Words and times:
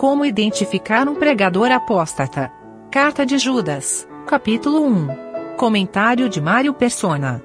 Como 0.00 0.24
identificar 0.24 1.06
um 1.10 1.14
pregador 1.14 1.70
apóstata. 1.70 2.50
Carta 2.90 3.26
de 3.26 3.36
Judas, 3.36 4.08
capítulo 4.26 4.82
1. 4.82 5.56
Comentário 5.58 6.26
de 6.26 6.40
Mário 6.40 6.72
Persona. 6.72 7.44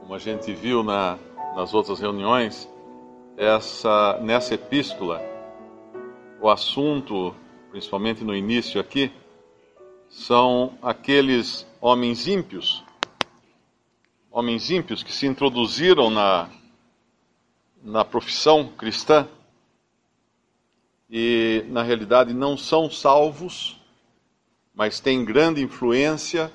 Como 0.00 0.14
a 0.14 0.18
gente 0.18 0.54
viu 0.54 0.82
na, 0.82 1.18
nas 1.54 1.74
outras 1.74 2.00
reuniões, 2.00 2.66
essa, 3.36 4.18
nessa 4.22 4.54
epístola, 4.54 5.20
o 6.40 6.48
assunto, 6.48 7.34
principalmente 7.70 8.24
no 8.24 8.34
início 8.34 8.80
aqui, 8.80 9.12
são 10.08 10.78
aqueles 10.80 11.66
homens 11.78 12.26
ímpios, 12.26 12.82
homens 14.30 14.70
ímpios 14.70 15.02
que 15.02 15.12
se 15.12 15.26
introduziram 15.26 16.08
na, 16.08 16.48
na 17.82 18.04
profissão 18.04 18.68
cristã 18.68 19.26
e, 21.08 21.64
na 21.68 21.82
realidade, 21.82 22.32
não 22.32 22.56
são 22.56 22.90
salvos, 22.90 23.80
mas 24.74 25.00
têm 25.00 25.24
grande 25.24 25.62
influência. 25.62 26.52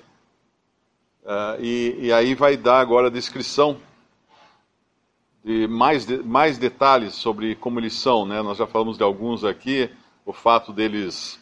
Uh, 1.23 1.61
e, 1.61 1.97
e, 2.03 2.13
aí 2.13 2.35
vai 2.35 2.55
dar 2.55 2.79
agora 2.79 3.07
a 3.07 3.11
descrição 3.11 3.77
de 5.43 5.67
mais, 5.67 6.05
de 6.05 6.17
mais 6.19 6.57
detalhes 6.57 7.15
sobre 7.15 7.55
como 7.55 7.79
eles 7.79 7.93
são. 7.93 8.25
Né? 8.25 8.41
Nós 8.41 8.57
já 8.57 8.67
falamos 8.67 8.97
de 8.97 9.03
alguns 9.03 9.43
aqui, 9.43 9.89
o 10.25 10.31
fato 10.31 10.71
deles 10.71 11.39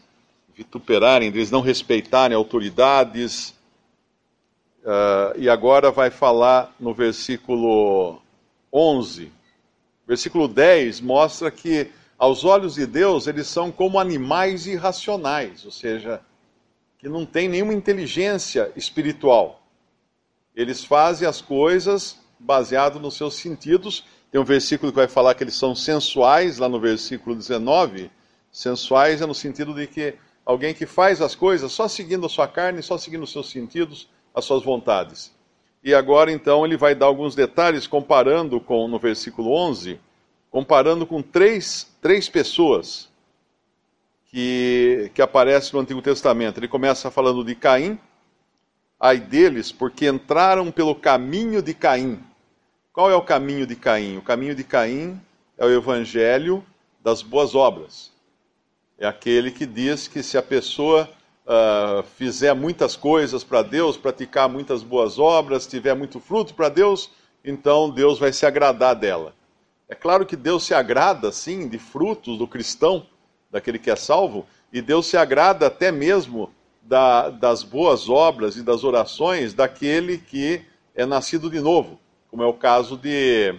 vituperarem, 0.55 1.31
deles 1.31 1.51
não 1.51 1.61
respeitarem 1.61 2.35
autoridades. 2.35 3.53
Uh, 4.83 5.37
e 5.37 5.49
agora 5.49 5.91
vai 5.91 6.09
falar 6.09 6.73
no 6.79 6.93
versículo 6.93 8.21
11 8.71 9.31
Versículo 10.07 10.47
10 10.47 11.01
mostra 11.01 11.49
que, 11.49 11.89
aos 12.17 12.43
olhos 12.43 12.75
de 12.75 12.85
Deus, 12.85 13.27
eles 13.27 13.47
são 13.47 13.71
como 13.71 13.99
animais 13.99 14.67
irracionais, 14.67 15.65
ou 15.65 15.71
seja, 15.71 16.21
que 16.97 17.07
não 17.07 17.25
têm 17.25 17.47
nenhuma 17.47 17.73
inteligência 17.73 18.71
espiritual. 18.75 19.61
Eles 20.55 20.83
fazem 20.83 21.27
as 21.27 21.41
coisas 21.41 22.17
baseado 22.39 22.99
nos 22.99 23.15
seus 23.15 23.35
sentidos. 23.35 24.05
Tem 24.31 24.39
um 24.39 24.45
versículo 24.45 24.91
que 24.91 24.97
vai 24.97 25.07
falar 25.07 25.33
que 25.35 25.43
eles 25.43 25.55
são 25.55 25.73
sensuais, 25.73 26.57
lá 26.57 26.69
no 26.69 26.79
versículo 26.79 27.35
19. 27.35 28.11
Sensuais 28.51 29.21
é 29.21 29.25
no 29.25 29.33
sentido 29.33 29.73
de 29.73 29.87
que 29.87 30.15
alguém 30.45 30.73
que 30.73 30.85
faz 30.85 31.21
as 31.21 31.33
coisas 31.33 31.71
só 31.71 31.87
seguindo 31.87 32.25
a 32.25 32.29
sua 32.29 32.47
carne, 32.47 32.83
só 32.83 32.97
seguindo 32.97 33.23
os 33.23 33.31
seus 33.31 33.49
sentidos, 33.49 34.09
as 34.35 34.45
suas 34.45 34.63
vontades. 34.63 35.33
E 35.83 35.93
agora 35.93 36.31
então 36.31 36.65
ele 36.65 36.77
vai 36.77 36.95
dar 36.95 37.07
alguns 37.07 37.35
detalhes 37.35 37.85
comparando 37.85 38.59
com 38.61 38.87
no 38.87 38.97
versículo 38.97 39.51
11, 39.51 39.99
comparando 40.49 41.05
com 41.05 41.21
três, 41.21 41.91
três 42.01 42.29
pessoas 42.29 43.09
que, 44.27 45.11
que 45.13 45.21
aparecem 45.21 45.73
no 45.73 45.81
Antigo 45.81 46.01
Testamento. 46.01 46.57
Ele 46.57 46.69
começa 46.69 47.11
falando 47.11 47.43
de 47.43 47.53
Caim, 47.53 47.99
ai 48.97 49.19
deles, 49.19 49.73
porque 49.73 50.07
entraram 50.07 50.71
pelo 50.71 50.95
caminho 50.95 51.61
de 51.61 51.73
Caim. 51.73 52.17
Qual 52.93 53.11
é 53.11 53.15
o 53.15 53.21
caminho 53.21 53.67
de 53.67 53.75
Caim? 53.75 54.17
O 54.17 54.21
caminho 54.21 54.55
de 54.55 54.63
Caim 54.63 55.19
é 55.57 55.65
o 55.65 55.71
evangelho 55.71 56.63
das 57.03 57.21
boas 57.21 57.55
obras. 57.55 58.11
É 58.97 59.05
aquele 59.05 59.51
que 59.51 59.65
diz 59.65 60.07
que 60.07 60.23
se 60.23 60.37
a 60.37 60.41
pessoa 60.41 61.09
uh, 61.45 62.03
fizer 62.17 62.53
muitas 62.53 62.95
coisas 62.95 63.43
para 63.43 63.61
Deus, 63.61 63.97
praticar 63.97 64.49
muitas 64.49 64.83
boas 64.83 65.19
obras, 65.19 65.67
tiver 65.67 65.93
muito 65.93 66.19
fruto 66.19 66.53
para 66.53 66.69
Deus, 66.69 67.09
então 67.43 67.89
Deus 67.89 68.19
vai 68.19 68.31
se 68.31 68.45
agradar 68.45 68.95
dela. 68.95 69.33
É 69.87 69.95
claro 69.95 70.25
que 70.25 70.35
Deus 70.35 70.63
se 70.63 70.73
agrada, 70.73 71.31
sim, 71.31 71.67
de 71.67 71.77
frutos 71.77 72.37
do 72.37 72.47
cristão, 72.47 73.05
daquele 73.51 73.77
que 73.77 73.91
é 73.91 73.95
salvo, 73.95 74.45
e 74.71 74.81
Deus 74.81 75.05
se 75.05 75.17
agrada 75.17 75.67
até 75.67 75.91
mesmo 75.91 76.51
da, 76.81 77.29
das 77.29 77.63
boas 77.63 78.09
obras 78.09 78.55
e 78.55 78.63
das 78.63 78.83
orações 78.83 79.53
daquele 79.53 80.17
que 80.17 80.61
é 80.95 81.05
nascido 81.05 81.49
de 81.49 81.59
novo, 81.59 81.99
como 82.29 82.43
é 82.43 82.45
o 82.45 82.53
caso 82.53 82.97
de, 82.97 83.55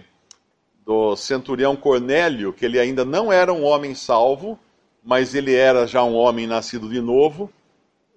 do 0.85 1.15
centurião 1.15 1.75
Cornélio, 1.75 2.53
que 2.53 2.65
ele 2.65 2.79
ainda 2.79 3.05
não 3.05 3.31
era 3.31 3.53
um 3.53 3.63
homem 3.63 3.95
salvo, 3.95 4.59
mas 5.03 5.33
ele 5.33 5.53
era 5.53 5.87
já 5.87 6.03
um 6.03 6.15
homem 6.15 6.45
nascido 6.45 6.89
de 6.89 6.99
novo, 6.99 7.49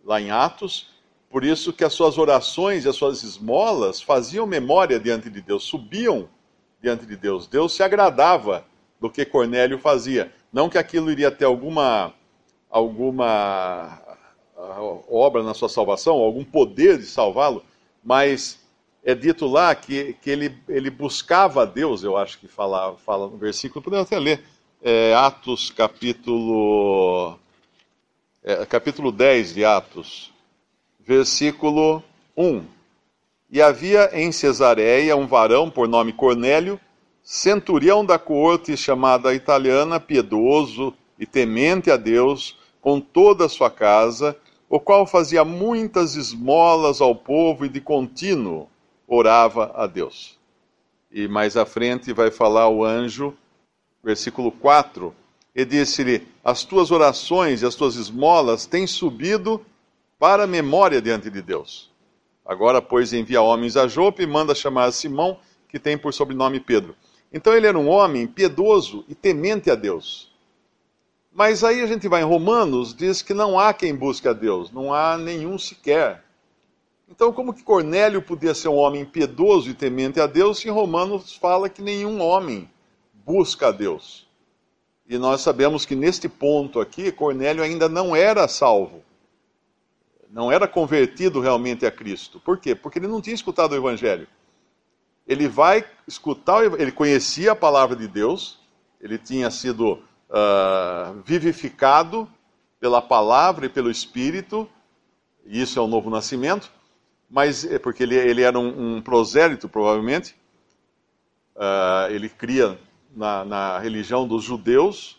lá 0.09 0.19
em 0.19 0.31
Atos, 0.31 0.87
por 1.31 1.45
isso 1.45 1.71
que 1.71 1.85
as 1.85 1.93
suas 1.93 2.17
orações 2.17 2.87
e 2.87 2.89
as 2.89 2.97
suas 2.97 3.23
esmolas 3.23 4.01
faziam 4.01 4.47
memória 4.47 4.99
diante 4.99 5.29
de 5.29 5.43
Deus, 5.43 5.65
subiam 5.65 6.27
diante 6.81 7.05
de 7.05 7.15
Deus. 7.15 7.47
Deus 7.47 7.75
se 7.75 7.83
agradava 7.83 8.65
do 8.99 9.11
que 9.11 9.27
Cornélio 9.27 9.79
fazia. 9.79 10.33
Não 10.51 10.71
que 10.71 10.79
aquilo 10.79 11.11
iria 11.11 11.31
ter 11.31 11.45
alguma, 11.45 12.15
alguma 12.71 14.01
ah, 14.57 14.81
obra 15.11 15.43
na 15.43 15.53
sua 15.53 15.69
salvação, 15.69 16.15
algum 16.15 16.43
poder 16.43 16.97
de 16.97 17.05
salvá-lo, 17.05 17.63
mas 18.03 18.59
é 19.05 19.15
dito 19.15 19.47
lá 19.47 19.75
que, 19.75 20.15
que 20.23 20.31
ele, 20.31 20.57
ele 20.67 20.89
buscava 20.89 21.63
a 21.63 21.67
Deus, 21.67 22.03
eu 22.03 22.17
acho 22.17 22.39
que 22.39 22.49
fala, 22.49 22.97
fala 22.97 23.29
no 23.29 23.37
versículo, 23.37 23.85
podemos 23.85 24.07
até 24.07 24.19
ler, 24.19 24.43
é, 24.83 25.15
Atos 25.15 25.69
capítulo 25.71 27.39
é, 28.49 28.65
capítulo 28.65 29.13
10 29.13 29.53
de 29.53 29.63
Atos, 29.63 30.33
versículo 30.99 32.03
1. 32.35 32.65
E 33.51 33.61
havia 33.61 34.09
em 34.19 34.33
Cesareia 34.33 35.15
um 35.15 35.27
varão 35.27 35.69
por 35.69 35.87
nome 35.87 36.15
Cornélio, 36.15 36.81
centurião 37.23 38.03
da 38.03 38.19
corte 38.19 38.75
chamada 38.75 39.35
italiana, 39.35 40.01
piedoso 40.01 40.95
e 41.19 41.27
temente 41.27 41.91
a 41.91 41.99
Deus, 41.99 42.59
com 42.81 42.99
toda 43.03 43.45
a 43.45 43.51
sua 43.51 43.71
casa, 43.71 44.35
o 44.67 44.81
qual 44.81 45.07
fazia 45.07 45.45
muitas 45.45 46.15
esmolas 46.15 47.03
ao 47.03 47.15
povo 47.15 47.67
e 47.67 47.69
de 47.69 47.83
contínuo 47.83 48.67
orava 49.07 49.73
a 49.75 49.87
Deus. 49.87 50.39
E 51.13 51.29
mais 51.29 51.55
à 51.55 51.67
frente 51.67 52.15
vai 52.15 52.31
falar 52.31 52.71
o 52.71 52.83
anjo, 52.83 53.37
versículo 54.03 54.51
4 54.51 55.15
e 55.59 55.65
disse-lhe: 55.65 56.25
As 56.45 56.63
tuas 56.63 56.93
orações 56.93 57.63
e 57.63 57.67
as 57.67 57.75
tuas 57.75 57.97
esmolas 57.97 58.65
têm 58.65 58.87
subido 58.87 59.61
para 60.17 60.45
a 60.45 60.47
memória 60.47 61.03
diante 61.03 61.29
de 61.29 61.43
Deus. 61.43 61.91
Agora, 62.47 62.81
pois, 62.81 63.13
envia 63.13 63.43
homens 63.43 63.77
a 63.77 63.89
Jope 63.89 64.23
e 64.23 64.27
manda 64.27 64.55
chamar 64.55 64.93
Simão, 64.93 65.37
que 65.69 65.81
tem 65.81 65.99
por 65.99 66.15
sobrenome 66.15 66.61
Pedro. 66.61 66.95
Então 67.33 67.53
ele 67.53 67.67
era 67.67 67.77
um 67.77 67.89
homem 67.89 68.25
piedoso 68.25 69.05
e 69.09 69.17
temente 69.17 69.69
a 69.69 69.75
Deus. 69.75 70.33
Mas 71.33 71.65
aí 71.65 71.81
a 71.81 71.87
gente 71.87 72.07
vai 72.07 72.23
em 72.23 72.25
Romanos, 72.25 72.95
diz 72.95 73.21
que 73.21 73.35
não 73.35 73.59
há 73.59 73.75
quem 73.75 73.93
busque 73.93 74.29
a 74.29 74.33
Deus, 74.33 74.71
não 74.71 74.95
há 74.95 75.19
nenhum 75.19 75.59
sequer. 75.59 76.23
Então, 77.09 77.33
como 77.33 77.53
que 77.53 77.65
Cornélio 77.65 78.23
podia 78.23 78.55
ser 78.55 78.69
um 78.69 78.77
homem 78.77 79.05
piedoso 79.05 79.69
e 79.71 79.75
temente 79.75 80.21
a 80.21 80.27
Deus, 80.29 80.59
se 80.59 80.69
em 80.69 80.71
Romanos 80.71 81.35
fala 81.35 81.69
que 81.69 81.83
nenhum 81.83 82.21
homem 82.21 82.71
busca 83.27 83.69
a 83.69 83.73
Deus? 83.73 84.28
E 85.09 85.17
nós 85.17 85.41
sabemos 85.41 85.87
que 85.87 85.97
neste 85.97 86.29
ponto 86.29 86.81
aqui, 86.81 87.11
Cornélio 87.11 87.63
ainda 87.63 87.89
não 87.89 88.15
era 88.15 88.47
salvo. 88.47 89.03
Não 90.31 90.53
era 90.53 90.69
convertido 90.69 91.41
realmente 91.41 91.87
a 91.87 91.91
Cristo. 91.91 92.39
Por 92.39 92.59
quê? 92.59 92.75
Porque 92.75 92.99
ele 92.99 93.09
não 93.09 93.23
tinha 93.23 93.35
escutado 93.35 93.73
o 93.73 93.77
Evangelho. 93.77 94.29
Ele 95.27 95.49
vai 95.49 95.83
escutar, 96.07 96.63
ele 96.79 96.93
conhecia 96.93 97.53
a 97.53 97.57
palavra 97.57 97.97
de 97.97 98.07
Deus, 98.07 98.59
ele 99.01 99.17
tinha 99.17 99.51
sido 99.51 99.93
uh, 99.95 101.23
vivificado 101.25 102.29
pela 102.79 103.01
palavra 103.01 103.65
e 103.65 103.69
pelo 103.71 103.91
Espírito, 103.91 104.69
e 105.47 105.63
isso 105.63 105.79
é 105.79 105.83
o 105.83 105.87
novo 105.87 106.11
nascimento, 106.11 106.71
mas 107.31 107.65
é 107.65 107.79
porque 107.79 108.03
ele, 108.03 108.15
ele 108.15 108.43
era 108.43 108.59
um, 108.59 108.97
um 108.97 109.03
prosélito, 109.03 109.69
provavelmente, 109.69 110.35
uh, 111.57 112.11
ele 112.11 112.29
cria 112.29 112.79
na, 113.19 113.45
na 113.45 113.79
religião 113.81 114.29
dos 114.29 114.45
judeus, 114.45 115.17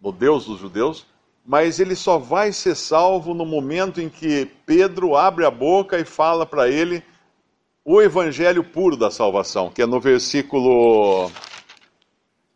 no 0.00 0.10
Deus 0.10 0.46
dos 0.46 0.58
judeus, 0.58 1.06
mas 1.44 1.78
ele 1.78 1.94
só 1.94 2.16
vai 2.16 2.50
ser 2.50 2.74
salvo 2.74 3.34
no 3.34 3.44
momento 3.44 4.00
em 4.00 4.08
que 4.08 4.46
Pedro 4.64 5.14
abre 5.14 5.44
a 5.44 5.50
boca 5.50 5.98
e 5.98 6.04
fala 6.04 6.46
para 6.46 6.68
ele 6.68 7.02
o 7.84 8.00
evangelho 8.00 8.64
puro 8.64 8.96
da 8.96 9.10
salvação, 9.10 9.70
que 9.70 9.82
é 9.82 9.86
no 9.86 10.00
versículo 10.00 11.30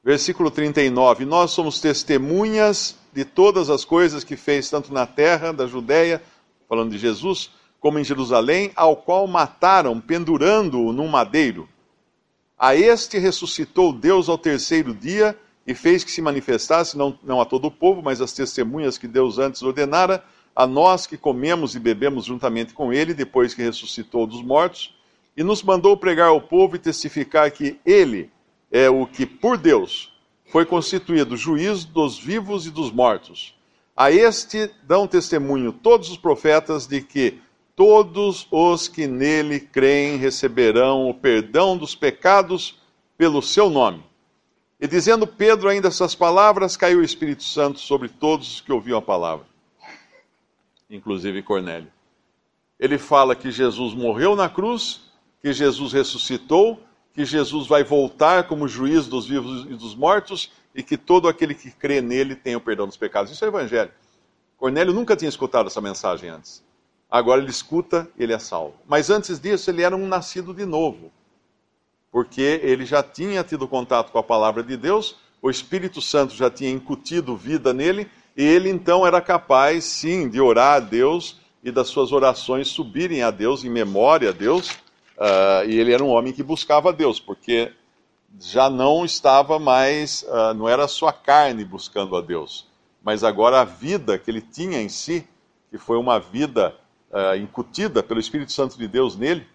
versículo 0.03 0.51
39. 0.51 1.27
Nós 1.27 1.51
somos 1.51 1.81
testemunhas 1.81 2.97
de 3.13 3.25
todas 3.25 3.69
as 3.69 3.85
coisas 3.85 4.25
que 4.25 4.37
fez 4.37 4.71
tanto 4.71 4.93
na 4.93 5.07
terra 5.07 5.53
da 5.53 5.67
Judéia, 5.67 6.23
falando 6.69 6.91
de 6.91 6.99
Jesus, 6.99 7.51
como 7.81 7.99
em 7.99 8.05
Jerusalém, 8.05 8.73
ao 8.75 8.97
qual 8.97 9.27
mataram 9.27 10.01
pendurando-o 10.01 10.93
num 10.93 11.09
madeiro. 11.09 11.69
A 12.67 12.75
este 12.75 13.19
ressuscitou 13.19 13.93
Deus 13.93 14.27
ao 14.27 14.39
terceiro 14.39 14.95
dia 14.95 15.39
e 15.67 15.75
fez 15.75 16.03
que 16.03 16.11
se 16.11 16.23
manifestasse, 16.23 16.97
não, 16.97 17.19
não 17.23 17.39
a 17.39 17.45
todo 17.45 17.67
o 17.67 17.71
povo, 17.71 18.01
mas 18.03 18.23
as 18.23 18.33
testemunhas 18.33 18.97
que 18.97 19.07
Deus 19.07 19.39
antes 19.39 19.61
ordenara, 19.61 20.25
a 20.57 20.67
nós 20.67 21.07
que 21.07 21.19
comemos 21.19 21.75
e 21.75 21.79
bebemos 21.79 22.25
juntamente 22.25 22.73
com 22.73 22.91
ele, 22.91 23.13
depois 23.13 23.53
que 23.53 23.61
ressuscitou 23.61 24.27
dos 24.27 24.43
mortos, 24.43 24.97
e 25.37 25.45
nos 25.45 25.63
mandou 25.63 25.95
pregar 25.95 26.29
ao 26.29 26.41
povo 26.41 26.77
e 26.77 26.79
testificar 26.79 27.51
que 27.51 27.79
ele 27.85 28.31
é 28.73 28.89
o 28.89 29.07
que, 29.07 29.27
por 29.27 29.59
Deus, 29.59 30.11
foi 30.47 30.65
constituído 30.65 31.37
juiz 31.37 31.85
dos 31.85 32.19
vivos 32.19 32.67
e 32.67 32.71
dos 32.71 32.91
mortos. 32.91 33.55
A 33.95 34.11
este 34.11 34.71
dão 34.85 35.07
testemunho 35.07 35.71
todos 35.71 36.09
os 36.09 36.17
profetas 36.17 36.87
de 36.87 37.03
que 37.03 37.43
todos 37.77 38.47
os 38.51 38.89
que 38.89 39.07
nele 39.07 39.61
creem 39.61 40.17
receberão 40.17 41.09
o 41.09 41.15
perdão 41.15 41.77
dos 41.77 41.95
pecados 41.95 42.79
pelo 43.17 43.43
seu 43.43 43.69
nome. 43.69 44.03
E 44.81 44.87
dizendo 44.87 45.27
Pedro 45.27 45.69
ainda 45.69 45.89
essas 45.89 46.15
palavras, 46.15 46.77
caiu 46.77 46.99
o 46.99 47.05
Espírito 47.05 47.43
Santo 47.43 47.81
sobre 47.81 48.09
todos 48.09 48.55
os 48.55 48.61
que 48.61 48.73
ouviam 48.73 48.99
a 48.99 49.03
palavra, 49.03 49.47
inclusive 50.91 51.43
Cornélio. 51.43 51.91
Ele 52.79 52.99
fala 52.99 53.35
que 53.35 53.51
Jesus 53.51 53.95
morreu 53.95 54.35
na 54.37 54.49
cruz, 54.49 55.03
que 55.41 55.53
Jesus 55.53 55.93
ressuscitou, 55.93 56.81
que 57.15 57.25
Jesus 57.25 57.67
vai 57.69 57.85
voltar 57.85 58.49
como 58.49 58.67
juiz 58.67 59.07
dos 59.07 59.27
vivos 59.27 59.65
e 59.67 59.75
dos 59.75 59.95
mortos 59.95 60.51
e 60.75 60.83
que 60.83 60.97
todo 60.97 61.29
aquele 61.29 61.55
que 61.55 61.71
crê 61.71 62.01
nele 62.01 62.35
tem 62.35 62.57
o 62.57 62.61
perdão 62.61 62.87
dos 62.87 62.97
pecados. 62.97 63.31
Isso 63.31 63.45
é 63.45 63.49
o 63.49 63.51
evangelho. 63.51 63.93
Cornélio 64.57 64.93
nunca 64.93 65.15
tinha 65.15 65.29
escutado 65.29 65.69
essa 65.69 65.81
mensagem 65.81 66.29
antes. 66.29 66.65
Agora 67.15 67.41
ele 67.41 67.51
escuta, 67.51 68.09
ele 68.19 68.33
é 68.33 68.41
salvo. 68.41 68.75
Mas 68.89 69.09
antes 69.09 69.39
disso, 69.39 69.71
ele 69.71 69.83
era 69.83 69.95
um 69.95 70.09
nascido 70.09 70.53
de 70.53 70.67
novo. 70.67 71.13
Porque 72.11 72.59
ele 72.61 72.85
já 72.85 73.05
tinha 73.05 73.45
tido 73.45 73.69
contato 73.69 74.11
com 74.11 74.19
a 74.19 74.23
palavra 74.25 74.65
de 74.65 74.77
Deus, 74.77 75.15
o 75.41 75.49
Espírito 75.49 76.01
Santo 76.01 76.35
já 76.35 76.51
tinha 76.51 76.73
incutido 76.73 77.37
vida 77.37 77.73
nele, 77.73 78.11
e 78.37 78.43
ele 78.43 78.69
então 78.69 79.07
era 79.07 79.21
capaz, 79.21 79.85
sim, 79.85 80.29
de 80.29 80.41
orar 80.41 80.75
a 80.75 80.81
Deus 80.81 81.39
e 81.63 81.71
das 81.71 81.87
suas 81.87 82.11
orações 82.11 82.67
subirem 82.67 83.23
a 83.23 83.31
Deus, 83.31 83.63
em 83.63 83.71
memória 83.71 84.31
a 84.31 84.33
Deus. 84.33 84.71
Uh, 85.17 85.69
e 85.69 85.79
ele 85.79 85.93
era 85.93 86.03
um 86.03 86.09
homem 86.09 86.33
que 86.33 86.43
buscava 86.43 86.89
a 86.89 86.93
Deus, 86.93 87.21
porque 87.21 87.71
já 88.41 88.69
não 88.69 89.05
estava 89.05 89.61
mais, 89.61 90.25
uh, 90.25 90.53
não 90.53 90.69
era 90.69 90.87
a 90.87 90.89
sua 90.89 91.13
carne 91.13 91.65
buscando 91.65 92.17
a 92.17 92.21
Deus, 92.21 92.67
mas 93.05 93.23
agora 93.23 93.61
a 93.61 93.65
vida 93.65 94.19
que 94.19 94.29
ele 94.29 94.41
tinha 94.41 94.83
em 94.83 94.89
si, 94.89 95.25
que 95.71 95.79
foi 95.79 95.97
uma 95.97 96.19
vida 96.19 96.75
uh, 97.15 97.37
incutida 97.37 98.03
pelo 98.03 98.19
Espírito 98.19 98.53
Santo 98.53 98.77
de 98.77 98.89
Deus 98.89 99.17
nele, 99.17 99.47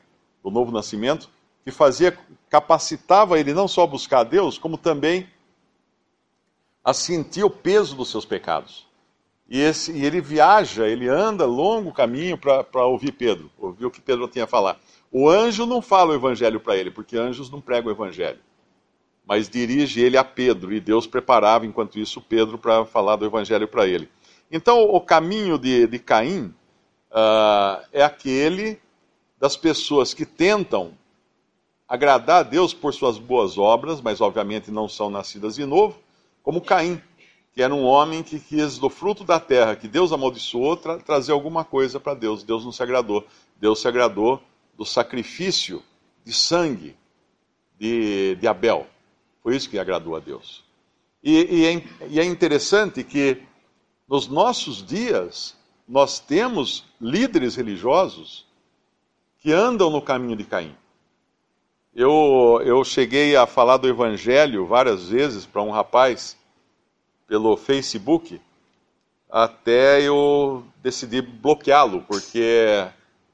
do 0.41 0.50
novo 0.50 0.71
nascimento, 0.71 1.29
que 1.65 1.71
fazia, 1.71 2.17
capacitava 2.50 3.38
ele 3.38 3.53
não 3.53 3.67
só 3.67 3.83
a 3.83 3.88
buscar 3.88 4.19
a 4.21 4.23
Deus, 4.23 4.57
como 4.57 4.77
também 4.77 5.27
a 6.83 6.94
sentir 6.94 7.44
o 7.44 7.50
peso 7.50 7.95
dos 7.95 8.09
seus 8.09 8.25
pecados. 8.25 8.88
E, 9.50 9.59
esse, 9.59 9.91
e 9.91 10.06
ele 10.06 10.21
viaja, 10.21 10.88
ele 10.88 11.09
anda 11.09 11.45
longo 11.45 11.91
caminho 11.91 12.38
para 12.38 12.85
ouvir 12.85 13.11
Pedro, 13.11 13.51
ouvir 13.57 13.85
o 13.85 13.91
que 13.91 14.00
Pedro 14.00 14.27
tinha 14.27 14.45
a 14.45 14.47
falar. 14.47 14.79
O 15.11 15.27
anjo 15.27 15.65
não 15.65 15.81
fala 15.81 16.11
o 16.11 16.15
evangelho 16.15 16.59
para 16.59 16.77
ele, 16.77 16.91
porque 16.91 17.17
anjos 17.17 17.50
não 17.50 17.59
pregam 17.59 17.91
o 17.91 17.95
evangelho. 17.95 18.39
Mas 19.25 19.50
dirige 19.50 20.01
ele 20.01 20.17
a 20.17 20.23
Pedro, 20.23 20.71
e 20.71 20.79
Deus 20.79 21.06
preparava, 21.06 21.65
enquanto 21.65 22.00
isso, 22.00 22.21
Pedro 22.21 22.57
para 22.57 22.85
falar 22.85 23.15
do 23.15 23.25
evangelho 23.25 23.67
para 23.67 23.88
ele. 23.88 24.07
Então, 24.51 24.81
o 24.83 25.01
caminho 25.01 25.57
de, 25.57 25.85
de 25.88 26.00
Caim 26.00 26.53
uh, 27.11 27.85
é 27.91 28.03
aquele 28.03 28.79
das 29.39 29.56
pessoas 29.56 30.13
que 30.13 30.25
tentam 30.25 30.94
agradar 31.88 32.41
a 32.41 32.44
Deus 32.44 32.73
por 32.73 32.94
suas 32.94 33.17
boas 33.17 33.57
obras, 33.57 34.01
mas 34.01 34.21
obviamente 34.21 34.69
não 34.69 34.88
são 34.88 35.09
nascidas 35.09 35.56
de 35.56 35.65
novo, 35.65 35.97
como 36.44 36.61
Caim, 36.61 37.01
que 37.53 37.61
era 37.61 37.73
um 37.73 37.83
homem 37.83 38.21
que 38.21 38.39
quis 38.39 38.77
do 38.77 38.89
fruto 38.89 39.23
da 39.23 39.39
terra, 39.39 39.75
que 39.75 39.88
Deus 39.88 40.11
amaldiçoou, 40.11 40.77
tra 40.77 40.97
trazer 40.97 41.31
alguma 41.31 41.65
coisa 41.65 42.00
para 42.00 42.13
Deus. 42.13 42.44
Deus 42.44 42.63
não 42.63 42.71
se 42.71 42.81
agradou. 42.81 43.25
Deus 43.59 43.81
se 43.81 43.88
agradou 43.88 44.41
do 44.77 44.85
sacrifício 44.85 45.83
de 46.23 46.31
sangue 46.31 46.95
de, 47.77 48.35
de 48.35 48.47
Abel. 48.47 48.88
Foi 49.44 49.56
isso 49.56 49.69
que 49.69 49.79
agradou 49.79 50.15
a 50.15 50.19
Deus. 50.19 50.63
E, 51.23 51.33
e, 51.33 51.65
é, 51.65 51.83
e 52.07 52.19
é 52.19 52.23
interessante 52.23 53.03
que 53.03 53.41
nos 54.07 54.27
nossos 54.27 54.85
dias 54.85 55.57
nós 55.89 56.19
temos 56.19 56.86
líderes 57.01 57.56
religiosos 57.56 58.45
que 59.39 59.51
andam 59.51 59.89
no 59.89 60.00
caminho 60.00 60.38
de 60.38 60.44
Caim. 60.44 60.75
Eu, 61.95 62.62
eu 62.63 62.83
cheguei 62.83 63.36
a 63.36 63.47
falar 63.47 63.77
do 63.77 63.88
Evangelho 63.88 64.68
várias 64.68 65.09
vezes 65.09 65.47
para 65.47 65.63
um 65.63 65.71
rapaz 65.71 66.38
pelo 67.27 67.57
Facebook, 67.57 68.39
até 69.30 70.01
eu 70.01 70.63
decidi 70.81 71.21
bloqueá-lo, 71.21 72.03
porque 72.07 72.88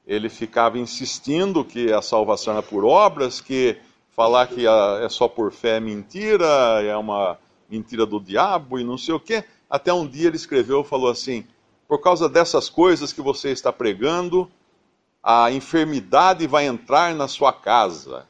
ele 0.06 0.30
ficava 0.30 0.78
insistindo 0.78 1.64
que 1.64 1.92
a 1.92 2.00
salvação 2.00 2.54
era 2.54 2.62
por 2.62 2.84
obras, 2.84 3.40
que 3.40 3.76
falar 4.10 4.46
que 4.46 4.66
é 4.66 5.08
só 5.10 5.28
por 5.28 5.52
fé 5.52 5.76
é 5.76 5.80
mentira, 5.80 6.46
é 6.82 6.96
uma 6.96 7.38
mentira 7.68 8.06
do 8.06 8.18
diabo 8.18 8.78
e 8.78 8.84
não 8.84 8.96
sei 8.96 9.14
o 9.14 9.20
quê. 9.20 9.44
Até 9.68 9.92
um 9.92 10.06
dia 10.06 10.28
ele 10.28 10.36
escreveu 10.36 10.80
e 10.80 10.84
falou 10.84 11.10
assim: 11.10 11.44
por 11.88 12.00
causa 12.00 12.28
dessas 12.28 12.68
coisas 12.68 13.12
que 13.12 13.20
você 13.20 13.50
está 13.50 13.72
pregando, 13.72 14.50
a 15.22 15.50
enfermidade 15.50 16.46
vai 16.46 16.66
entrar 16.66 17.14
na 17.14 17.28
sua 17.28 17.52
casa. 17.52 18.26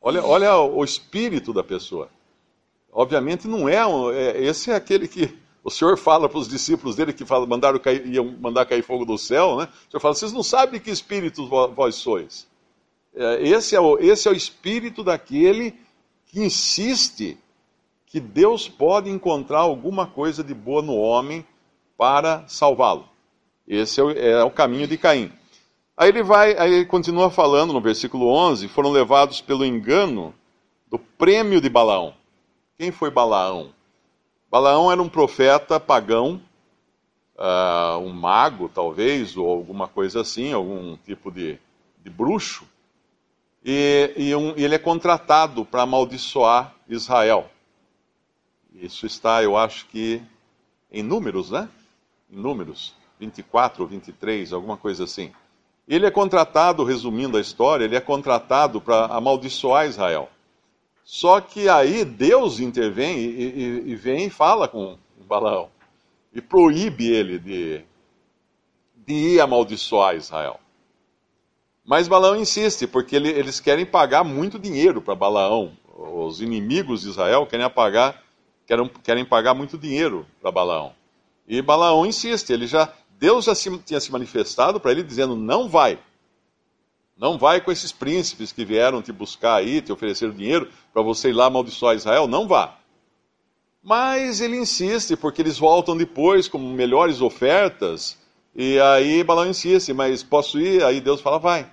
Olha, 0.00 0.24
olha 0.24 0.56
o 0.56 0.84
espírito 0.84 1.52
da 1.52 1.64
pessoa. 1.64 2.08
Obviamente 2.92 3.46
não 3.46 3.68
é, 3.68 3.86
um, 3.86 4.10
é 4.10 4.42
esse 4.42 4.70
é 4.70 4.74
aquele 4.74 5.06
que 5.06 5.36
o 5.62 5.70
Senhor 5.70 5.98
fala 5.98 6.28
para 6.28 6.38
os 6.38 6.48
discípulos 6.48 6.96
dele 6.96 7.12
que 7.12 7.24
fala, 7.24 7.46
mandaram 7.46 7.78
cair, 7.78 8.06
iam 8.06 8.36
mandar 8.40 8.64
cair 8.64 8.82
fogo 8.82 9.04
do 9.04 9.18
céu, 9.18 9.56
né? 9.56 9.68
O 9.86 9.90
Senhor 9.90 10.00
fala, 10.00 10.14
vocês 10.14 10.32
não 10.32 10.42
sabem 10.42 10.80
que 10.80 10.90
espírito 10.90 11.46
vós 11.46 11.96
sois. 11.96 12.46
É, 13.14 13.46
esse, 13.46 13.74
é 13.74 13.80
o, 13.80 13.98
esse 13.98 14.28
é 14.28 14.30
o 14.30 14.34
espírito 14.34 15.04
daquele 15.04 15.74
que 16.26 16.40
insiste 16.40 17.38
que 18.06 18.18
Deus 18.20 18.68
pode 18.68 19.10
encontrar 19.10 19.60
alguma 19.60 20.06
coisa 20.06 20.42
de 20.42 20.54
boa 20.54 20.80
no 20.80 20.94
homem 20.94 21.44
para 21.98 22.46
salvá-lo. 22.46 23.08
Esse 23.66 24.00
é 24.00 24.04
o, 24.04 24.10
é 24.12 24.44
o, 24.44 24.50
caminho 24.50 24.86
de 24.86 24.96
Caim. 24.96 25.32
Aí 25.96 26.08
ele 26.08 26.22
vai, 26.22 26.56
aí 26.56 26.72
ele 26.72 26.86
continua 26.86 27.28
falando 27.28 27.72
no 27.72 27.80
versículo 27.80 28.28
11, 28.28 28.68
foram 28.68 28.90
levados 28.90 29.40
pelo 29.40 29.64
engano 29.64 30.32
do 30.88 30.96
prêmio 30.96 31.60
de 31.60 31.68
Balaão. 31.68 32.14
Quem 32.78 32.92
foi 32.92 33.10
Balaão? 33.10 33.74
Balaão 34.48 34.90
era 34.90 35.02
um 35.02 35.08
profeta 35.08 35.80
pagão, 35.80 36.40
uh, 37.36 37.98
um 37.98 38.12
mago 38.12 38.70
talvez, 38.72 39.36
ou 39.36 39.50
alguma 39.50 39.88
coisa 39.88 40.20
assim, 40.20 40.52
algum 40.52 40.96
tipo 40.98 41.32
de, 41.32 41.58
de 42.02 42.08
bruxo, 42.08 42.64
e, 43.64 44.14
e, 44.16 44.34
um, 44.36 44.56
e 44.56 44.64
ele 44.64 44.76
é 44.76 44.78
contratado 44.78 45.64
para 45.64 45.82
amaldiçoar 45.82 46.74
Israel. 46.88 47.50
Isso 48.72 49.04
está, 49.04 49.42
eu 49.42 49.56
acho 49.56 49.86
que, 49.86 50.22
em 50.90 51.02
números, 51.02 51.50
né? 51.50 51.68
Números, 52.30 52.94
24 53.18 53.82
ou 53.82 53.88
23, 53.88 54.52
alguma 54.52 54.76
coisa 54.76 55.04
assim. 55.04 55.32
Ele 55.86 56.06
é 56.06 56.10
contratado, 56.10 56.84
resumindo 56.84 57.36
a 57.38 57.40
história, 57.40 57.84
ele 57.84 57.96
é 57.96 58.00
contratado 58.00 58.80
para 58.80 59.06
amaldiçoar 59.06 59.86
Israel. 59.86 60.28
Só 61.04 61.40
que 61.40 61.68
aí 61.68 62.04
Deus 62.04 62.60
intervém 62.60 63.18
e, 63.18 63.42
e, 63.42 63.90
e 63.90 63.96
vem 63.96 64.26
e 64.26 64.30
fala 64.30 64.68
com 64.68 64.98
Balaão 65.26 65.70
e 66.32 66.40
proíbe 66.40 67.10
ele 67.10 67.38
de, 67.38 67.80
de 69.06 69.14
ir 69.14 69.40
amaldiçoar 69.40 70.14
Israel. 70.14 70.60
Mas 71.84 72.06
Balaão 72.06 72.36
insiste, 72.36 72.86
porque 72.86 73.16
ele, 73.16 73.30
eles 73.30 73.60
querem 73.60 73.86
pagar 73.86 74.22
muito 74.22 74.58
dinheiro 74.58 75.00
para 75.00 75.14
Balaão. 75.14 75.72
Os 75.96 76.40
inimigos 76.40 77.02
de 77.02 77.08
Israel 77.08 77.46
querem 77.46 77.68
pagar, 77.70 78.22
querem, 78.66 78.88
querem 79.02 79.24
pagar 79.24 79.54
muito 79.54 79.78
dinheiro 79.78 80.26
para 80.40 80.52
Balaão. 80.52 80.92
E 81.48 81.62
Balaão 81.62 82.04
insiste, 82.04 82.52
ele 82.52 82.66
já 82.66 82.92
Deus 83.18 83.46
já 83.46 83.54
se, 83.54 83.76
tinha 83.78 83.98
se 83.98 84.12
manifestado 84.12 84.78
para 84.78 84.92
ele 84.92 85.02
dizendo: 85.02 85.34
não 85.34 85.68
vai. 85.68 85.98
Não 87.16 87.36
vai 87.36 87.60
com 87.60 87.72
esses 87.72 87.90
príncipes 87.90 88.52
que 88.52 88.64
vieram 88.64 89.02
te 89.02 89.10
buscar 89.10 89.56
aí, 89.56 89.80
te 89.80 89.90
ofereceram 89.90 90.32
dinheiro 90.32 90.68
para 90.92 91.02
você 91.02 91.30
ir 91.30 91.32
lá 91.32 91.46
amaldiçoar 91.46 91.96
Israel. 91.96 92.28
Não 92.28 92.46
vá. 92.46 92.78
Mas 93.82 94.40
ele 94.40 94.56
insiste, 94.56 95.16
porque 95.16 95.42
eles 95.42 95.58
voltam 95.58 95.96
depois 95.96 96.46
com 96.46 96.58
melhores 96.58 97.20
ofertas. 97.20 98.16
E 98.54 98.78
aí 98.78 99.24
Balaão 99.24 99.50
insiste, 99.50 99.92
mas 99.92 100.22
posso 100.22 100.60
ir? 100.60 100.84
Aí 100.84 101.00
Deus 101.00 101.20
fala: 101.20 101.38
vai. 101.38 101.68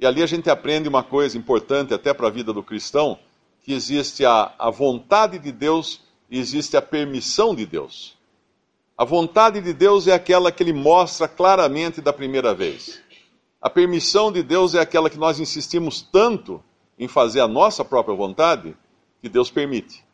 E 0.00 0.06
ali 0.06 0.22
a 0.22 0.26
gente 0.26 0.48
aprende 0.48 0.88
uma 0.88 1.02
coisa 1.02 1.36
importante 1.36 1.92
até 1.92 2.14
para 2.14 2.28
a 2.28 2.30
vida 2.30 2.52
do 2.52 2.62
cristão, 2.62 3.18
que 3.64 3.72
existe 3.72 4.24
a, 4.24 4.54
a 4.58 4.70
vontade 4.70 5.38
de 5.38 5.50
Deus 5.50 6.00
e 6.30 6.38
existe 6.38 6.76
a 6.76 6.82
permissão 6.82 7.54
de 7.54 7.66
Deus. 7.66 8.17
A 8.98 9.04
vontade 9.04 9.60
de 9.60 9.72
Deus 9.72 10.08
é 10.08 10.12
aquela 10.12 10.50
que 10.50 10.60
ele 10.60 10.72
mostra 10.72 11.28
claramente 11.28 12.00
da 12.00 12.12
primeira 12.12 12.52
vez. 12.52 13.00
A 13.62 13.70
permissão 13.70 14.32
de 14.32 14.42
Deus 14.42 14.74
é 14.74 14.80
aquela 14.80 15.08
que 15.08 15.16
nós 15.16 15.38
insistimos 15.38 16.02
tanto 16.02 16.60
em 16.98 17.06
fazer 17.06 17.38
a 17.38 17.46
nossa 17.46 17.84
própria 17.84 18.16
vontade, 18.16 18.76
que 19.22 19.28
Deus 19.28 19.52
permite. 19.52 20.04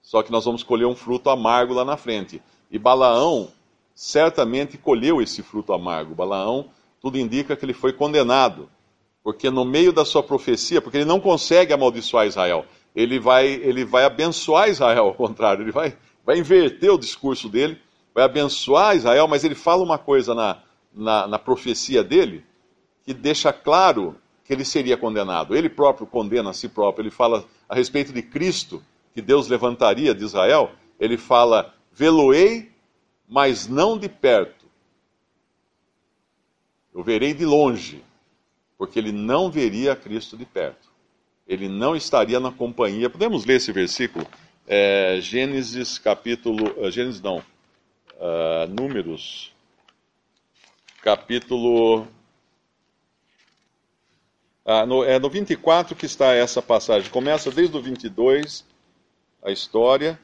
Só 0.00 0.22
que 0.22 0.30
nós 0.30 0.44
vamos 0.44 0.62
colher 0.62 0.86
um 0.86 0.94
fruto 0.94 1.30
amargo 1.30 1.74
lá 1.74 1.84
na 1.84 1.96
frente. 1.96 2.40
E 2.70 2.78
Balaão 2.78 3.50
certamente 3.92 4.78
colheu 4.78 5.20
esse 5.20 5.42
fruto 5.42 5.72
amargo. 5.72 6.14
Balaão, 6.14 6.70
tudo 7.00 7.18
indica 7.18 7.56
que 7.56 7.64
ele 7.64 7.74
foi 7.74 7.92
condenado. 7.92 8.70
Porque 9.24 9.50
no 9.50 9.64
meio 9.64 9.92
da 9.92 10.04
sua 10.04 10.22
profecia, 10.22 10.80
porque 10.80 10.98
ele 10.98 11.04
não 11.04 11.18
consegue 11.18 11.72
amaldiçoar 11.72 12.28
Israel. 12.28 12.66
ele 12.94 13.18
vai, 13.18 13.48
ele 13.48 13.84
vai 13.84 14.04
abençoar 14.04 14.68
Israel, 14.68 15.06
ao 15.06 15.14
contrário, 15.14 15.64
ele 15.64 15.72
vai, 15.72 15.96
vai 16.24 16.38
inverter 16.38 16.92
o 16.92 16.98
discurso 16.98 17.48
dele, 17.48 17.80
vai 18.14 18.24
abençoar 18.24 18.96
Israel, 18.96 19.26
mas 19.28 19.44
ele 19.44 19.54
fala 19.54 19.82
uma 19.82 19.98
coisa 19.98 20.34
na, 20.34 20.62
na, 20.92 21.26
na 21.26 21.38
profecia 21.38 22.02
dele 22.02 22.44
que 23.04 23.12
deixa 23.12 23.52
claro 23.52 24.16
que 24.44 24.52
ele 24.52 24.64
seria 24.64 24.96
condenado. 24.96 25.56
Ele 25.56 25.68
próprio 25.68 26.06
condena 26.06 26.50
a 26.50 26.52
si 26.52 26.68
próprio, 26.68 27.02
ele 27.02 27.10
fala 27.10 27.44
a 27.68 27.74
respeito 27.74 28.12
de 28.12 28.22
Cristo, 28.22 28.82
que 29.14 29.20
Deus 29.20 29.48
levantaria 29.48 30.14
de 30.14 30.24
Israel, 30.24 30.70
ele 30.98 31.16
fala: 31.16 31.74
Veloei, 31.92 32.70
mas 33.28 33.66
não 33.66 33.98
de 33.98 34.08
perto. 34.08 34.66
Eu 36.94 37.02
verei 37.02 37.32
de 37.32 37.44
longe, 37.44 38.04
porque 38.76 38.98
ele 38.98 39.12
não 39.12 39.50
veria 39.50 39.96
Cristo 39.96 40.36
de 40.36 40.44
perto 40.44 40.92
ele 41.46 41.68
não 41.68 41.94
estaria 41.94 42.40
na 42.40 42.50
companhia. 42.50 43.10
Podemos 43.10 43.44
ler 43.44 43.56
esse 43.56 43.72
versículo? 43.72 44.26
É, 44.66 45.18
Gênesis 45.20 45.98
capítulo. 45.98 46.72
Uh, 46.80 46.90
Gênesis 46.90 47.20
não. 47.20 47.42
Uh, 48.22 48.68
números. 48.68 49.52
Capítulo. 51.02 52.06
Ah, 54.64 54.86
no, 54.86 55.02
é 55.02 55.18
no 55.18 55.28
24 55.28 55.96
que 55.96 56.06
está 56.06 56.32
essa 56.32 56.62
passagem. 56.62 57.10
Começa 57.10 57.50
desde 57.50 57.76
o 57.76 57.82
22 57.82 58.64
a 59.42 59.50
história. 59.50 60.16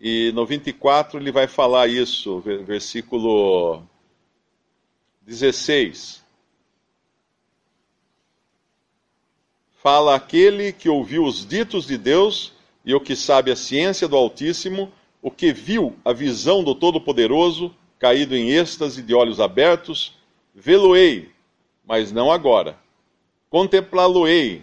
E 0.00 0.32
no 0.32 0.46
24 0.46 1.20
ele 1.20 1.30
vai 1.30 1.46
falar 1.46 1.88
isso, 1.88 2.40
versículo 2.40 3.82
16. 5.22 6.24
fala 9.84 10.14
aquele 10.14 10.72
que 10.72 10.88
ouviu 10.88 11.26
os 11.26 11.46
ditos 11.46 11.86
de 11.86 11.98
Deus 11.98 12.54
e 12.86 12.94
o 12.94 13.00
que 13.00 13.14
sabe 13.14 13.52
a 13.52 13.56
ciência 13.56 14.08
do 14.08 14.16
Altíssimo, 14.16 14.90
o 15.24 15.30
que 15.30 15.54
viu 15.54 15.96
a 16.04 16.12
visão 16.12 16.62
do 16.62 16.74
Todo-Poderoso, 16.74 17.74
caído 17.98 18.36
em 18.36 18.50
êxtase 18.50 19.00
de 19.00 19.14
olhos 19.14 19.40
abertos, 19.40 20.12
vê-lo-ei, 20.54 21.30
mas 21.82 22.12
não 22.12 22.30
agora. 22.30 22.76
Contemplá-lo-ei, 23.48 24.62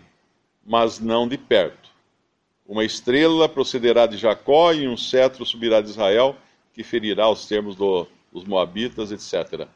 mas 0.64 1.00
não 1.00 1.28
de 1.28 1.36
perto. 1.36 1.90
Uma 2.64 2.86
estrela 2.86 3.50
procederá 3.50 4.06
de 4.06 4.18
Jacó 4.18 4.72
e 4.72 4.88
um 4.88 4.96
cetro 4.96 5.44
subirá 5.48 5.82
de 5.82 5.90
Israel, 5.90 6.36
que 6.76 6.84
ferirá 6.84 7.28
os 7.28 7.48
termos 7.48 7.76
do, 7.76 8.06
dos 8.32 8.46
Moabitas, 8.46 9.12
etc. 9.12 9.68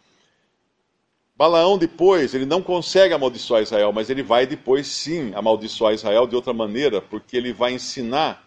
Balaão 1.36 1.80
depois, 1.80 2.36
ele 2.36 2.46
não 2.46 2.62
consegue 2.62 3.16
amaldiçoar 3.16 3.64
Israel, 3.64 3.92
mas 3.92 4.12
ele 4.12 4.22
vai 4.22 4.46
depois 4.46 4.86
sim 4.86 5.34
amaldiçoar 5.34 5.96
Israel 5.96 6.28
de 6.28 6.36
outra 6.36 6.54
maneira, 6.54 7.02
porque 7.02 7.36
ele 7.36 7.52
vai 7.52 7.74
ensinar 7.74 8.45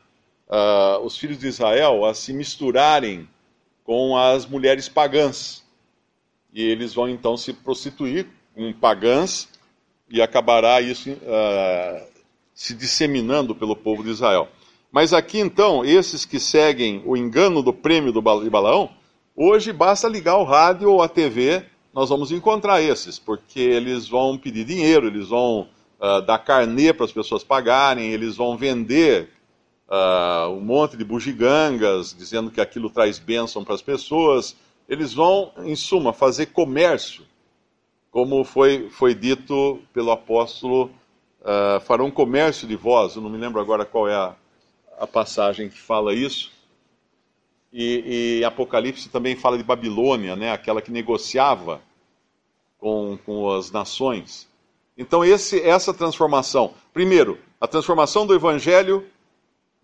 uh, 0.48 1.04
os 1.04 1.16
filhos 1.16 1.38
de 1.38 1.46
Israel 1.46 2.04
a 2.04 2.14
se 2.14 2.32
misturarem 2.32 3.28
com 3.84 4.16
as 4.16 4.46
mulheres 4.46 4.88
pagãs. 4.88 5.64
E 6.52 6.62
eles 6.62 6.94
vão 6.94 7.08
então 7.08 7.36
se 7.36 7.52
prostituir 7.52 8.26
com 8.54 8.72
pagãs 8.72 9.48
e 10.10 10.20
acabará 10.22 10.80
isso 10.80 11.10
uh, 11.10 12.06
se 12.54 12.74
disseminando 12.74 13.54
pelo 13.54 13.76
povo 13.76 14.02
de 14.02 14.10
Israel. 14.10 14.48
Mas 14.90 15.12
aqui 15.12 15.38
então, 15.38 15.84
esses 15.84 16.24
que 16.24 16.40
seguem 16.40 17.02
o 17.04 17.16
engano 17.16 17.62
do 17.62 17.72
prêmio 17.72 18.12
do 18.12 18.22
Balaão, 18.22 18.90
hoje 19.36 19.72
basta 19.72 20.08
ligar 20.08 20.38
o 20.38 20.44
rádio 20.44 20.90
ou 20.90 21.02
a 21.02 21.08
TV 21.08 21.64
nós 21.98 22.10
vamos 22.10 22.30
encontrar 22.30 22.80
esses, 22.80 23.18
porque 23.18 23.58
eles 23.58 24.08
vão 24.08 24.38
pedir 24.38 24.64
dinheiro, 24.64 25.08
eles 25.08 25.28
vão 25.28 25.68
uh, 26.00 26.22
dar 26.24 26.38
carnê 26.38 26.92
para 26.92 27.04
as 27.04 27.12
pessoas 27.12 27.42
pagarem, 27.42 28.12
eles 28.12 28.36
vão 28.36 28.56
vender 28.56 29.30
uh, 29.88 30.50
um 30.50 30.60
monte 30.60 30.96
de 30.96 31.04
bugigangas, 31.04 32.14
dizendo 32.16 32.50
que 32.50 32.60
aquilo 32.60 32.90
traz 32.90 33.18
bênção 33.18 33.64
para 33.64 33.74
as 33.74 33.82
pessoas. 33.82 34.56
Eles 34.88 35.14
vão, 35.14 35.52
em 35.58 35.74
suma, 35.74 36.12
fazer 36.12 36.46
comércio, 36.46 37.24
como 38.10 38.44
foi, 38.44 38.88
foi 38.90 39.14
dito 39.14 39.80
pelo 39.92 40.10
apóstolo, 40.10 40.90
uh, 41.40 41.80
farão 41.80 42.10
comércio 42.10 42.66
de 42.66 42.76
vós. 42.76 43.16
Eu 43.16 43.22
não 43.22 43.30
me 43.30 43.38
lembro 43.38 43.60
agora 43.60 43.84
qual 43.84 44.08
é 44.08 44.14
a, 44.14 44.34
a 44.98 45.06
passagem 45.06 45.68
que 45.68 45.80
fala 45.80 46.14
isso. 46.14 46.52
E, 47.70 48.38
e, 48.40 48.44
Apocalipse 48.44 49.10
também 49.10 49.36
fala 49.36 49.58
de 49.58 49.62
Babilônia, 49.62 50.34
né, 50.34 50.50
aquela 50.52 50.80
que 50.80 50.90
negociava 50.90 51.82
com, 52.78 53.18
com 53.26 53.50
as 53.50 53.70
nações. 53.70 54.48
Então, 54.96 55.22
esse, 55.22 55.60
essa 55.60 55.92
transformação, 55.92 56.72
primeiro, 56.94 57.38
a 57.60 57.66
transformação 57.66 58.26
do 58.26 58.34
evangelho 58.34 59.04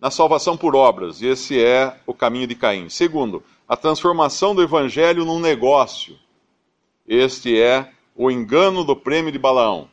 na 0.05 0.11
salvação 0.11 0.55
por 0.55 0.77
obras, 0.77 1.23
e 1.23 1.27
esse 1.29 1.59
é 1.59 1.99
o 2.07 2.13
caminho 2.13 2.47
de 2.47 2.55
Caim. 2.55 2.91
Segundo, 2.91 3.43
a 3.67 3.75
transformação 3.75 4.55
do 4.55 4.63
evangelho 4.63 5.25
num 5.25 5.41
negócio, 5.41 6.19
este 7.09 7.59
é 7.59 7.91
o 8.15 8.31
engano 8.31 8.85
do 8.85 8.95
prêmio 8.95 9.33
de 9.33 9.39
Balaão. 9.39 9.89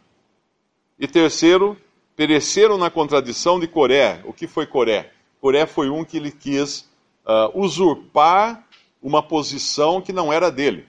E 0.99 1.07
terceiro, 1.07 1.77
pereceram 2.13 2.77
na 2.77 2.89
contradição 2.89 3.57
de 3.57 3.67
Coré. 3.67 4.21
O 4.25 4.33
que 4.33 4.47
foi 4.47 4.65
Coré? 4.65 5.13
Coré 5.39 5.65
foi 5.65 5.89
um 5.89 6.03
que 6.03 6.17
ele 6.17 6.29
quis 6.29 6.89
uh, 7.25 7.57
usurpar 7.57 8.67
uma 9.01 9.23
posição 9.23 10.01
que 10.01 10.11
não 10.11 10.31
era 10.31 10.51
dele. 10.51 10.85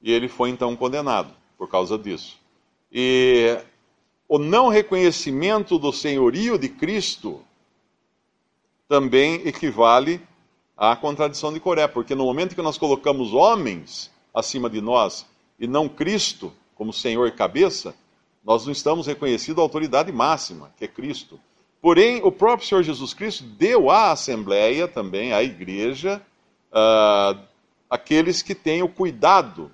E 0.00 0.12
ele 0.12 0.28
foi 0.28 0.50
então 0.50 0.76
condenado 0.76 1.34
por 1.58 1.68
causa 1.68 1.98
disso. 1.98 2.38
E 2.92 3.58
o 4.28 4.38
não 4.38 4.68
reconhecimento 4.68 5.76
do 5.76 5.92
senhorio 5.92 6.56
de 6.56 6.68
Cristo 6.68 7.44
também 8.90 9.46
equivale 9.46 10.20
à 10.76 10.96
contradição 10.96 11.52
de 11.52 11.60
Coré, 11.60 11.86
porque 11.86 12.12
no 12.12 12.24
momento 12.24 12.56
que 12.56 12.60
nós 12.60 12.76
colocamos 12.76 13.32
homens 13.32 14.10
acima 14.34 14.68
de 14.68 14.80
nós 14.80 15.24
e 15.60 15.68
não 15.68 15.88
Cristo 15.88 16.52
como 16.74 16.92
Senhor 16.92 17.28
e 17.28 17.30
cabeça, 17.30 17.94
nós 18.44 18.64
não 18.64 18.72
estamos 18.72 19.06
reconhecendo 19.06 19.60
a 19.60 19.62
autoridade 19.62 20.10
máxima, 20.10 20.72
que 20.76 20.86
é 20.86 20.88
Cristo. 20.88 21.38
Porém, 21.80 22.20
o 22.24 22.32
próprio 22.32 22.66
Senhor 22.66 22.82
Jesus 22.82 23.14
Cristo 23.14 23.44
deu 23.44 23.92
à 23.92 24.10
Assembleia, 24.10 24.88
também 24.88 25.32
à 25.32 25.40
Igreja, 25.40 26.20
uh, 26.72 27.40
aqueles 27.88 28.42
que 28.42 28.56
têm 28.56 28.82
o 28.82 28.88
cuidado 28.88 29.70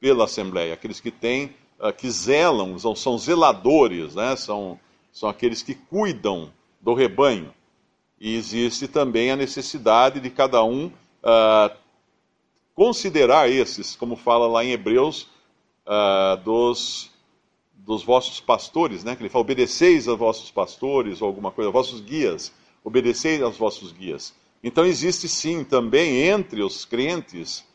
pela 0.00 0.24
Assembleia, 0.24 0.72
aqueles 0.72 1.00
que 1.00 1.10
têm, 1.10 1.54
uh, 1.78 1.92
que 1.92 2.10
zelam, 2.10 2.78
são, 2.78 2.96
são 2.96 3.18
zeladores, 3.18 4.14
né? 4.14 4.36
são, 4.36 4.80
são 5.12 5.28
aqueles 5.28 5.62
que 5.62 5.74
cuidam 5.74 6.50
do 6.80 6.94
rebanho. 6.94 7.52
E 8.22 8.36
existe 8.36 8.86
também 8.86 9.32
a 9.32 9.36
necessidade 9.36 10.20
de 10.20 10.30
cada 10.30 10.62
um 10.62 10.86
uh, 10.86 11.76
considerar 12.72 13.50
esses, 13.50 13.96
como 13.96 14.14
fala 14.14 14.46
lá 14.46 14.64
em 14.64 14.70
Hebreus, 14.70 15.28
uh, 15.84 16.36
dos, 16.44 17.10
dos 17.74 18.04
vossos 18.04 18.38
pastores, 18.38 19.02
né? 19.02 19.16
que 19.16 19.22
ele 19.22 19.28
fala, 19.28 19.42
obedeceis 19.42 20.06
aos 20.06 20.16
vossos 20.16 20.52
pastores, 20.52 21.20
ou 21.20 21.26
alguma 21.26 21.50
coisa, 21.50 21.72
vossos 21.72 22.00
guias, 22.00 22.52
obedeceis 22.84 23.42
aos 23.42 23.56
vossos 23.56 23.90
guias. 23.90 24.32
Então 24.62 24.86
existe 24.86 25.28
sim 25.28 25.64
também 25.64 26.28
entre 26.28 26.62
os 26.62 26.84
crentes 26.84 27.66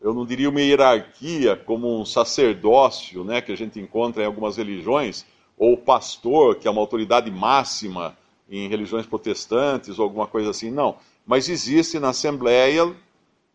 eu 0.00 0.14
não 0.14 0.24
diria 0.24 0.48
uma 0.48 0.60
hierarquia 0.60 1.56
como 1.56 2.00
um 2.00 2.04
sacerdócio, 2.04 3.24
né, 3.24 3.40
que 3.40 3.50
a 3.50 3.56
gente 3.56 3.80
encontra 3.80 4.22
em 4.22 4.26
algumas 4.26 4.56
religiões, 4.56 5.24
ou 5.58 5.76
pastor, 5.76 6.56
que 6.56 6.68
é 6.68 6.70
uma 6.70 6.80
autoridade 6.80 7.28
máxima 7.30 8.16
em 8.48 8.68
religiões 8.68 9.06
protestantes 9.06 9.98
ou 9.98 10.04
alguma 10.04 10.26
coisa 10.26 10.50
assim, 10.50 10.70
não. 10.70 10.96
Mas 11.26 11.48
existe 11.48 11.98
na 11.98 12.10
assembleia 12.10 12.94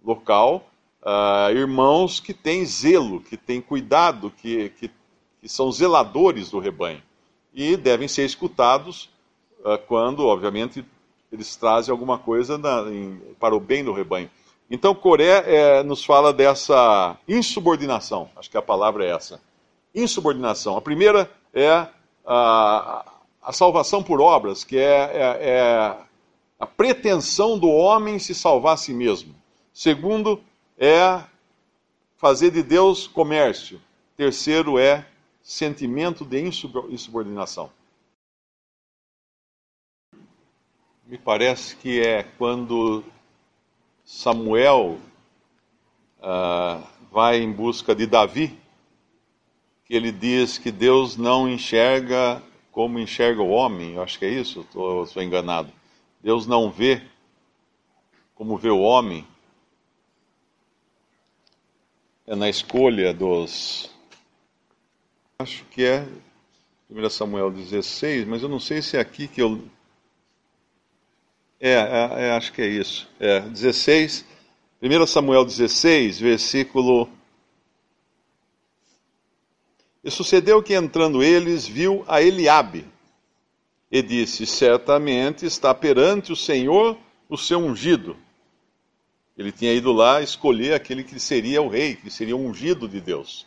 local 0.03 0.67
uh, 1.01 1.51
irmãos 1.55 2.19
que 2.19 2.33
têm 2.33 2.65
zelo, 2.65 3.21
que 3.21 3.37
têm 3.37 3.61
cuidado, 3.61 4.31
que, 4.31 4.69
que, 4.71 4.91
que, 5.39 5.49
são 5.49 5.71
zeladores 5.71 6.51
do 6.51 6.59
rebanho 6.59 7.01
e 7.53 7.75
devem 7.75 8.07
ser 8.07 8.25
escutados 8.25 9.09
uh, 9.59 9.77
quando, 9.87 10.25
obviamente, 10.25 10.85
eles 11.31 11.55
trazem 11.55 11.91
alguma 11.91 12.17
coisa 12.17 12.57
na, 12.57 12.81
em, 12.91 13.19
para 13.39 13.55
o 13.55 13.59
bem 13.59 13.83
do 13.83 13.93
rebanho. 13.93 14.29
Então, 14.69 14.95
Coré 14.95 15.43
é, 15.47 15.83
nos 15.83 16.03
fala 16.05 16.31
dessa 16.31 17.17
insubordinação, 17.27 18.29
acho 18.37 18.49
que 18.49 18.57
a 18.57 18.61
palavra 18.61 19.05
é 19.05 19.09
essa. 19.09 19.41
Insubordinação. 19.93 20.77
A 20.77 20.81
primeira 20.81 21.29
é 21.53 21.87
a, 22.25 23.10
a 23.41 23.51
salvação 23.51 24.03
por 24.03 24.21
obras, 24.21 24.63
que 24.63 24.77
é, 24.77 24.83
é, 24.83 25.49
é 25.49 25.97
a 26.59 26.67
pretensão 26.67 27.57
do 27.57 27.69
homem 27.69 28.19
se 28.19 28.35
salvar 28.35 28.75
a 28.75 28.77
si 28.77 28.93
mesmo. 28.93 29.33
Segundo, 29.73 30.41
é 30.77 31.23
fazer 32.17 32.51
de 32.51 32.61
Deus 32.61 33.07
comércio. 33.07 33.81
Terceiro 34.15 34.77
é 34.77 35.07
sentimento 35.41 36.23
de 36.23 36.39
insubordinação. 36.41 37.71
Me 41.07 41.17
parece 41.17 41.75
que 41.75 41.99
é 41.99 42.23
quando 42.37 43.03
Samuel 44.05 44.99
uh, 46.19 46.87
vai 47.11 47.39
em 47.39 47.51
busca 47.51 47.95
de 47.95 48.05
Davi, 48.05 48.57
que 49.83 49.95
ele 49.95 50.11
diz 50.11 50.57
que 50.57 50.71
Deus 50.71 51.17
não 51.17 51.49
enxerga 51.49 52.41
como 52.71 52.99
enxerga 52.99 53.41
o 53.41 53.49
homem, 53.49 53.95
eu 53.95 54.01
acho 54.01 54.17
que 54.17 54.25
é 54.25 54.29
isso, 54.29 54.61
estou 54.61 55.21
enganado. 55.21 55.71
Deus 56.23 56.47
não 56.47 56.71
vê 56.71 57.01
como 58.35 58.57
vê 58.57 58.69
o 58.69 58.79
homem. 58.79 59.27
É 62.25 62.35
na 62.35 62.49
escolha 62.49 63.13
dos. 63.13 63.91
Acho 65.37 65.63
que 65.65 65.83
é 65.83 66.07
1 66.89 67.09
Samuel 67.09 67.51
16, 67.51 68.25
mas 68.27 68.41
eu 68.41 68.49
não 68.49 68.59
sei 68.59 68.81
se 68.81 68.97
é 68.97 68.99
aqui 68.99 69.27
que 69.27 69.41
eu. 69.41 69.63
É, 71.59 71.73
é, 71.73 72.23
é 72.27 72.31
acho 72.31 72.51
que 72.53 72.61
é 72.61 72.67
isso. 72.67 73.07
É, 73.19 73.41
16. 73.41 74.25
1 74.81 75.05
Samuel 75.05 75.45
16, 75.45 76.19
versículo 76.19 77.07
e 80.03 80.09
sucedeu 80.09 80.63
que 80.63 80.73
entrando 80.73 81.21
eles, 81.21 81.67
viu 81.67 82.03
a 82.07 82.21
Eliabe, 82.21 82.85
e 83.91 84.01
disse: 84.01 84.45
Certamente 84.45 85.45
está 85.45 85.73
perante 85.73 86.31
o 86.31 86.35
Senhor 86.35 86.97
o 87.29 87.37
seu 87.37 87.59
ungido. 87.59 88.17
Ele 89.37 89.51
tinha 89.51 89.73
ido 89.73 89.91
lá 89.91 90.21
escolher 90.21 90.73
aquele 90.73 91.03
que 91.03 91.19
seria 91.19 91.61
o 91.61 91.67
rei, 91.67 91.95
que 91.95 92.09
seria 92.09 92.35
o 92.35 92.45
ungido 92.45 92.87
de 92.87 92.99
Deus. 92.99 93.45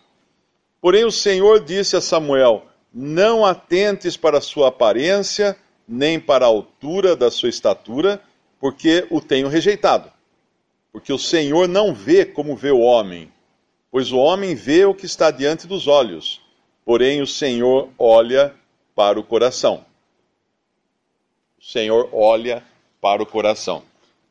Porém, 0.81 1.05
o 1.05 1.11
Senhor 1.11 1.61
disse 1.61 1.97
a 1.97 2.01
Samuel: 2.01 2.67
Não 2.93 3.45
atentes 3.45 4.17
para 4.17 4.39
a 4.39 4.43
sua 4.43 4.69
aparência, 4.69 5.57
nem 5.89 6.21
para 6.21 6.45
a 6.45 6.49
altura 6.49 7.17
da 7.17 7.31
sua 7.31 7.49
estatura, 7.49 8.23
porque 8.61 9.07
o 9.11 9.21
tenho 9.21 9.49
rejeitado. 9.49 10.13
Porque 10.93 11.13
o 11.13 11.19
Senhor 11.19 11.67
não 11.67 11.93
vê 11.93 12.25
como 12.25 12.55
vê 12.55 12.71
o 12.71 12.79
homem, 12.79 13.33
pois 13.91 14.13
o 14.13 14.17
homem 14.17 14.55
vê 14.55 14.85
o 14.85 14.95
que 14.95 15.07
está 15.07 15.31
diante 15.33 15.67
dos 15.67 15.89
olhos 15.89 16.44
porém 16.85 17.23
o 17.23 17.27
Senhor 17.27 17.89
olha 17.99 18.55
para 18.95 19.19
o 19.19 19.25
coração. 19.25 19.85
O 21.59 21.65
Senhor 21.65 22.09
olha 22.13 22.63
para 23.01 23.23
o 23.23 23.27
coração. 23.27 23.83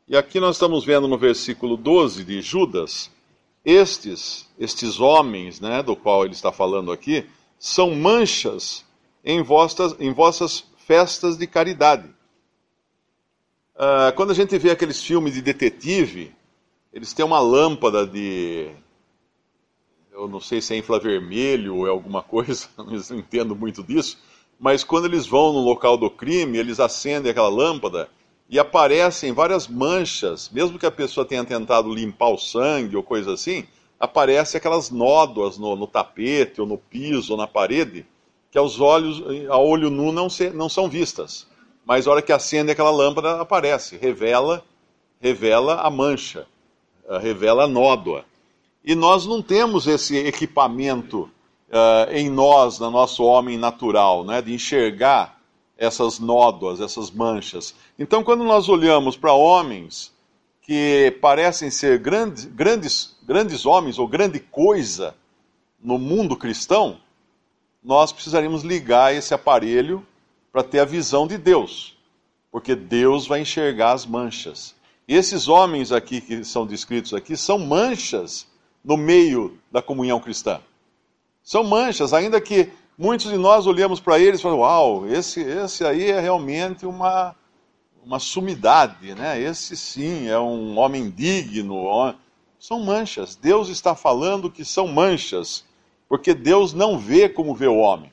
E 0.06 0.16
aqui 0.16 0.38
nós 0.38 0.56
estamos 0.56 0.84
vendo 0.84 1.08
no 1.08 1.18
versículo 1.18 1.76
12 1.76 2.24
de 2.24 2.40
Judas, 2.42 3.10
estes, 3.64 4.46
estes 4.58 5.00
homens, 5.00 5.60
né, 5.60 5.82
do 5.82 5.96
qual 5.96 6.24
ele 6.24 6.34
está 6.34 6.52
falando 6.52 6.92
aqui, 6.92 7.26
são 7.58 7.94
manchas 7.94 8.84
em 9.24 9.42
vossas, 9.42 9.96
em 9.98 10.12
vossas 10.12 10.64
festas 10.86 11.38
de 11.38 11.46
caridade. 11.46 12.08
Uh, 13.74 14.14
quando 14.14 14.30
a 14.30 14.34
gente 14.34 14.56
vê 14.58 14.70
aqueles 14.70 15.02
filmes 15.02 15.34
de 15.34 15.42
detetive, 15.42 16.32
eles 16.92 17.12
têm 17.12 17.24
uma 17.24 17.40
lâmpada 17.40 18.06
de, 18.06 18.70
eu 20.14 20.28
não 20.28 20.40
sei 20.40 20.60
se 20.60 20.74
é 20.74 20.78
infravermelho 20.78 21.76
ou 21.76 21.86
é 21.86 21.90
alguma 21.90 22.22
coisa, 22.22 22.68
não 22.78 23.18
entendo 23.18 23.54
muito 23.56 23.82
disso, 23.82 24.18
mas 24.58 24.84
quando 24.84 25.06
eles 25.06 25.26
vão 25.26 25.52
no 25.52 25.60
local 25.60 25.96
do 25.96 26.08
crime, 26.08 26.56
eles 26.56 26.78
acendem 26.78 27.30
aquela 27.30 27.48
lâmpada 27.48 28.08
e 28.48 28.58
aparecem 28.58 29.32
várias 29.32 29.66
manchas, 29.66 30.48
mesmo 30.50 30.78
que 30.78 30.86
a 30.86 30.90
pessoa 30.90 31.26
tenha 31.26 31.44
tentado 31.44 31.92
limpar 31.92 32.28
o 32.28 32.38
sangue 32.38 32.96
ou 32.96 33.02
coisa 33.02 33.32
assim, 33.34 33.66
aparecem 33.98 34.58
aquelas 34.58 34.90
nódoas 34.90 35.58
no, 35.58 35.74
no 35.74 35.86
tapete 35.86 36.60
ou 36.60 36.66
no 36.66 36.78
piso 36.78 37.32
ou 37.32 37.38
na 37.38 37.46
parede, 37.46 38.06
que 38.50 38.58
aos 38.58 38.80
olhos, 38.80 39.22
a 39.48 39.58
olho 39.58 39.90
nu 39.90 40.12
não, 40.12 40.30
se, 40.30 40.50
não 40.50 40.68
são 40.68 40.88
vistas. 40.88 41.46
Mas 41.84 42.06
a 42.06 42.12
hora 42.12 42.22
que 42.22 42.32
acende 42.32 42.70
aquela 42.70 42.90
lâmpada 42.90 43.40
aparece, 43.40 43.96
revela, 43.96 44.64
revela 45.20 45.80
a 45.80 45.90
mancha, 45.90 46.46
revela 47.20 47.64
a 47.64 47.68
nódoa. 47.68 48.24
E 48.84 48.94
nós 48.94 49.24
não 49.26 49.40
temos 49.40 49.86
esse 49.86 50.16
equipamento 50.16 51.30
uh, 51.70 52.12
em 52.12 52.28
nós, 52.28 52.78
no 52.78 52.90
nosso 52.90 53.24
homem 53.24 53.56
natural, 53.56 54.24
né, 54.24 54.42
de 54.42 54.52
enxergar 54.52 55.40
essas 55.76 56.18
nódoas, 56.18 56.80
essas 56.80 57.10
manchas. 57.10 57.74
Então, 57.98 58.22
quando 58.22 58.44
nós 58.44 58.68
olhamos 58.68 59.16
para 59.16 59.32
homens 59.32 60.12
que 60.60 61.16
parecem 61.20 61.70
ser 61.70 61.98
grandes, 61.98 62.44
grandes, 62.44 63.16
grandes 63.22 63.66
homens 63.66 63.98
ou 63.98 64.06
grande 64.06 64.38
coisa 64.38 65.14
no 65.82 65.98
mundo 65.98 66.36
cristão, 66.36 66.98
nós 67.82 68.12
precisaríamos 68.12 68.62
ligar 68.62 69.14
esse 69.14 69.34
aparelho 69.34 70.06
para 70.52 70.62
ter 70.62 70.80
a 70.80 70.84
visão 70.84 71.26
de 71.26 71.36
Deus, 71.36 71.96
porque 72.50 72.74
Deus 72.74 73.26
vai 73.26 73.40
enxergar 73.40 73.92
as 73.92 74.06
manchas. 74.06 74.74
E 75.06 75.14
esses 75.14 75.48
homens 75.48 75.90
aqui 75.92 76.20
que 76.20 76.44
são 76.44 76.66
descritos 76.66 77.12
aqui 77.12 77.36
são 77.36 77.58
manchas 77.58 78.46
no 78.84 78.96
meio 78.96 79.58
da 79.72 79.80
comunhão 79.80 80.20
cristã. 80.20 80.60
São 81.42 81.64
manchas, 81.64 82.12
ainda 82.12 82.40
que 82.40 82.70
muitos 82.96 83.30
de 83.30 83.36
nós 83.36 83.66
olhamos 83.66 84.00
para 84.00 84.18
eles 84.18 84.40
e 84.40 84.42
falamos, 84.42 84.62
uau, 84.62 85.06
esse, 85.06 85.40
esse 85.40 85.84
aí 85.84 86.10
é 86.10 86.20
realmente 86.20 86.84
uma, 86.86 87.34
uma 88.04 88.18
sumidade, 88.18 89.14
né? 89.14 89.40
Esse 89.40 89.76
sim 89.76 90.28
é 90.28 90.38
um 90.38 90.78
homem 90.78 91.10
digno. 91.10 92.14
São 92.58 92.80
manchas. 92.80 93.34
Deus 93.34 93.68
está 93.68 93.94
falando 93.94 94.50
que 94.50 94.64
são 94.64 94.86
manchas, 94.86 95.64
porque 96.08 96.34
Deus 96.34 96.72
não 96.72 96.98
vê 96.98 97.28
como 97.28 97.54
vê 97.54 97.66
o 97.66 97.76
homem. 97.76 98.12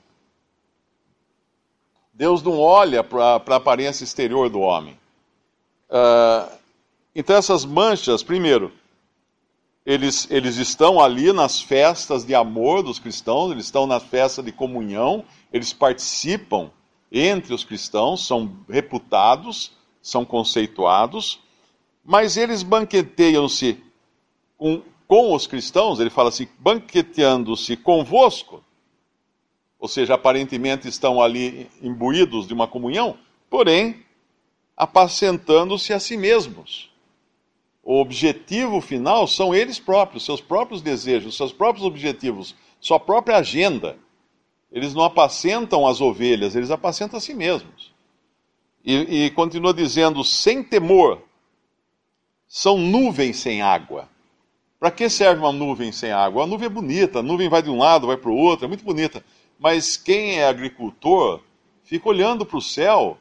Deus 2.13 2.43
não 2.43 2.59
olha 2.59 3.03
para 3.03 3.41
a 3.47 3.55
aparência 3.55 4.03
exterior 4.03 4.49
do 4.49 4.59
homem. 4.59 4.97
Uh, 5.89 6.51
então, 7.15 7.35
essas 7.35 7.65
manchas, 7.65 8.23
primeiro, 8.23 8.71
eles, 9.85 10.27
eles 10.29 10.57
estão 10.57 10.99
ali 10.99 11.33
nas 11.33 11.59
festas 11.59 12.23
de 12.23 12.35
amor 12.35 12.83
dos 12.83 12.99
cristãos, 12.99 13.51
eles 13.51 13.65
estão 13.65 13.87
na 13.87 13.99
festa 13.99 14.41
de 14.43 14.51
comunhão, 14.51 15.25
eles 15.51 15.73
participam 15.73 16.69
entre 17.11 17.53
os 17.53 17.63
cristãos, 17.63 18.25
são 18.25 18.57
reputados, 18.69 19.71
são 20.01 20.23
conceituados, 20.23 21.39
mas 22.05 22.37
eles 22.37 22.63
banqueteiam-se 22.63 23.83
com, 24.57 24.81
com 25.07 25.33
os 25.33 25.47
cristãos, 25.47 25.99
ele 25.99 26.09
fala 26.09 26.29
assim, 26.29 26.47
banqueteando-se 26.59 27.75
convosco, 27.75 28.63
ou 29.79 29.87
seja, 29.87 30.13
aparentemente 30.13 30.87
estão 30.87 31.19
ali 31.19 31.67
imbuídos 31.81 32.47
de 32.47 32.53
uma 32.53 32.67
comunhão, 32.67 33.17
porém, 33.49 34.05
apacentando-se 34.77 35.91
a 35.91 35.99
si 35.99 36.15
mesmos 36.15 36.90
o 37.83 37.99
objetivo 37.99 38.79
final 38.79 39.25
são 39.27 39.53
eles 39.53 39.79
próprios, 39.79 40.23
seus 40.23 40.39
próprios 40.39 40.81
desejos, 40.81 41.35
seus 41.35 41.51
próprios 41.51 41.85
objetivos, 41.85 42.55
sua 42.79 42.99
própria 42.99 43.37
agenda. 43.37 43.97
Eles 44.71 44.93
não 44.93 45.03
apacentam 45.03 45.87
as 45.87 45.99
ovelhas, 45.99 46.55
eles 46.55 46.71
apacentam 46.71 47.17
a 47.17 47.21
si 47.21 47.33
mesmos. 47.33 47.91
E, 48.85 49.25
e 49.25 49.31
continua 49.31 49.73
dizendo: 49.73 50.23
sem 50.23 50.63
temor, 50.63 51.21
são 52.47 52.77
nuvens 52.77 53.37
sem 53.37 53.61
água. 53.61 54.07
Para 54.79 54.91
que 54.91 55.09
serve 55.09 55.41
uma 55.41 55.51
nuvem 55.51 55.91
sem 55.91 56.11
água? 56.11 56.43
A 56.43 56.47
nuvem 56.47 56.65
é 56.65 56.69
bonita, 56.69 57.19
a 57.19 57.23
nuvem 57.23 57.49
vai 57.49 57.61
de 57.61 57.69
um 57.69 57.77
lado, 57.77 58.07
vai 58.07 58.17
para 58.17 58.31
o 58.31 58.35
outro, 58.35 58.65
é 58.65 58.67
muito 58.67 58.83
bonita. 58.83 59.23
Mas 59.59 59.95
quem 59.95 60.39
é 60.39 60.47
agricultor 60.47 61.39
fica 61.83 62.09
olhando 62.09 62.45
para 62.45 62.57
o 62.57 62.61
céu 62.61 63.17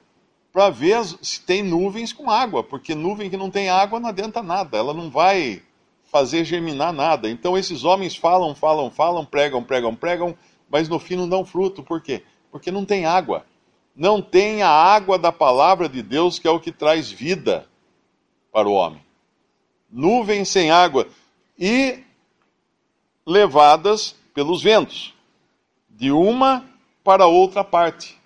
para 0.53 0.71
ver 0.71 1.05
se 1.23 1.41
tem 1.41 1.63
nuvens 1.63 2.13
com 2.13 2.31
água, 2.31 2.63
porque 2.63 2.95
nuvem 2.95 3.31
que 3.31 3.37
não 3.37 3.51
tem 3.51 3.69
água 3.69 4.01
não 4.01 4.09
adianta 4.09 4.43
nada, 4.43 4.77
ela 4.77 4.93
não 4.93 5.11
vai 5.11 5.63
fazer 6.11 6.45
germinar 6.45 6.93
nada. 6.93 7.31
Então 7.31 7.57
esses 7.57 7.85
homens 7.85 8.17
falam, 8.17 8.55
falam, 8.55 8.91
falam, 8.91 9.25
pregam, 9.25 9.63
pregam, 9.63 9.95
pregam, 9.95 10.37
mas 10.69 10.89
no 10.89 10.99
fim 10.99 11.17
não 11.17 11.29
dão 11.29 11.45
fruto. 11.45 11.83
Por 11.83 12.01
quê? 12.01 12.23
Porque 12.51 12.71
não 12.71 12.85
tem 12.85 13.07
água. 13.07 13.47
Não 13.95 14.21
tem 14.21 14.63
a 14.63 14.69
água 14.69 15.19
da 15.19 15.31
palavra 15.31 15.89
de 15.89 16.03
Deus, 16.03 16.39
que 16.39 16.49
é 16.49 16.51
o 16.51 16.61
que 16.61 16.73
traz 16.73 17.11
vida 17.11 17.67
para 18.53 18.69
o 18.69 18.73
homem. 18.73 19.03
Nuvens 19.91 20.49
sem 20.49 20.71
água 20.71 21.07
e 21.59 22.03
levadas 23.27 24.17
pelos 24.33 24.63
ventos, 24.63 25.15
de 25.89 26.11
uma 26.11 26.65
para 27.05 27.27
outra 27.27 27.63
parte. 27.63 28.19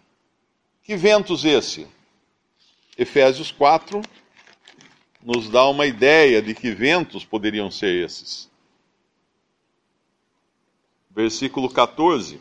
Que 0.83 0.97
ventos 0.97 1.45
esse? 1.45 1.87
Efésios 2.97 3.51
4 3.51 4.01
nos 5.23 5.49
dá 5.49 5.67
uma 5.67 5.85
ideia 5.85 6.41
de 6.41 6.55
que 6.55 6.71
ventos 6.71 7.25
poderiam 7.25 7.71
ser 7.71 8.05
esses. 8.05 8.49
Versículo 11.11 11.69
14. 11.69 12.41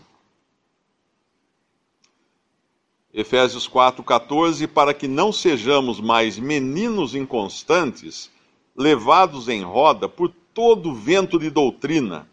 Efésios 3.12 3.68
4, 3.68 4.04
14, 4.04 4.68
para 4.68 4.94
que 4.94 5.08
não 5.08 5.32
sejamos 5.32 6.00
mais 6.00 6.38
meninos 6.38 7.16
inconstantes, 7.16 8.30
levados 8.76 9.48
em 9.48 9.64
roda 9.64 10.10
por 10.10 10.30
todo 10.54 10.94
vento 10.94 11.40
de 11.40 11.50
doutrina, 11.50 12.28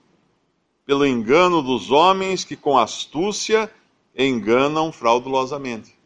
pelo 0.85 1.07
engano 1.07 1.63
dos 1.63 1.91
homens 1.91 2.45
que 2.45 2.57
com 2.57 2.77
astúcia 2.79 3.71
enganam 4.15 4.91
fraudulosamente 4.91 6.00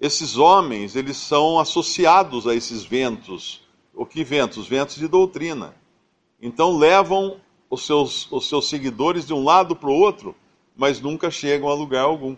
esses 0.00 0.36
homens, 0.36 0.94
eles 0.94 1.16
são 1.16 1.58
associados 1.58 2.46
a 2.46 2.54
esses 2.54 2.84
ventos. 2.84 3.62
O 3.94 4.06
que 4.06 4.22
ventos? 4.22 4.66
Ventos 4.68 4.96
de 4.96 5.08
doutrina. 5.08 5.74
Então 6.40 6.76
levam 6.76 7.40
os 7.68 7.84
seus, 7.84 8.30
os 8.30 8.48
seus 8.48 8.68
seguidores 8.68 9.26
de 9.26 9.34
um 9.34 9.42
lado 9.42 9.74
para 9.74 9.90
o 9.90 9.94
outro, 9.94 10.34
mas 10.76 11.00
nunca 11.00 11.30
chegam 11.30 11.68
a 11.68 11.74
lugar 11.74 12.04
algum. 12.04 12.36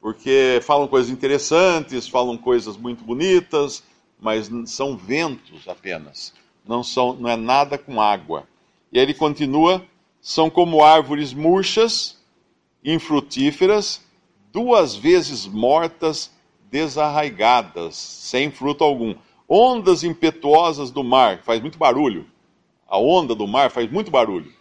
porque 0.00 0.60
falam 0.62 0.86
coisas 0.86 1.10
interessantes, 1.10 2.06
falam 2.06 2.36
coisas 2.36 2.76
muito 2.76 3.02
bonitas, 3.02 3.82
mas 4.20 4.50
são 4.66 4.96
ventos 4.96 5.66
apenas, 5.66 6.34
não, 6.66 6.82
são, 6.82 7.14
não 7.14 7.28
é 7.28 7.36
nada 7.36 7.78
com 7.78 8.00
água. 8.00 8.46
E 8.92 8.98
aí 8.98 9.04
ele 9.04 9.14
continua: 9.14 9.82
são 10.20 10.50
como 10.50 10.84
árvores 10.84 11.32
murchas, 11.32 12.18
infrutíferas, 12.84 14.02
duas 14.52 14.94
vezes 14.94 15.46
mortas, 15.46 16.30
desarraigadas, 16.70 17.96
sem 17.96 18.50
fruto 18.50 18.84
algum. 18.84 19.14
Ondas 19.48 20.04
impetuosas 20.04 20.90
do 20.90 21.02
mar, 21.02 21.42
faz 21.42 21.60
muito 21.60 21.78
barulho. 21.78 22.26
A 22.86 22.98
onda 22.98 23.34
do 23.34 23.46
mar 23.46 23.70
faz 23.70 23.90
muito 23.90 24.10
barulho. 24.10 24.52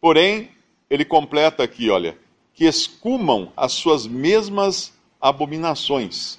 Porém, 0.00 0.50
ele 0.90 1.04
completa 1.04 1.62
aqui, 1.62 1.90
olha, 1.90 2.18
que 2.52 2.64
escumam 2.64 3.52
as 3.56 3.72
suas 3.72 4.06
mesmas 4.06 4.92
abominações. 5.20 6.38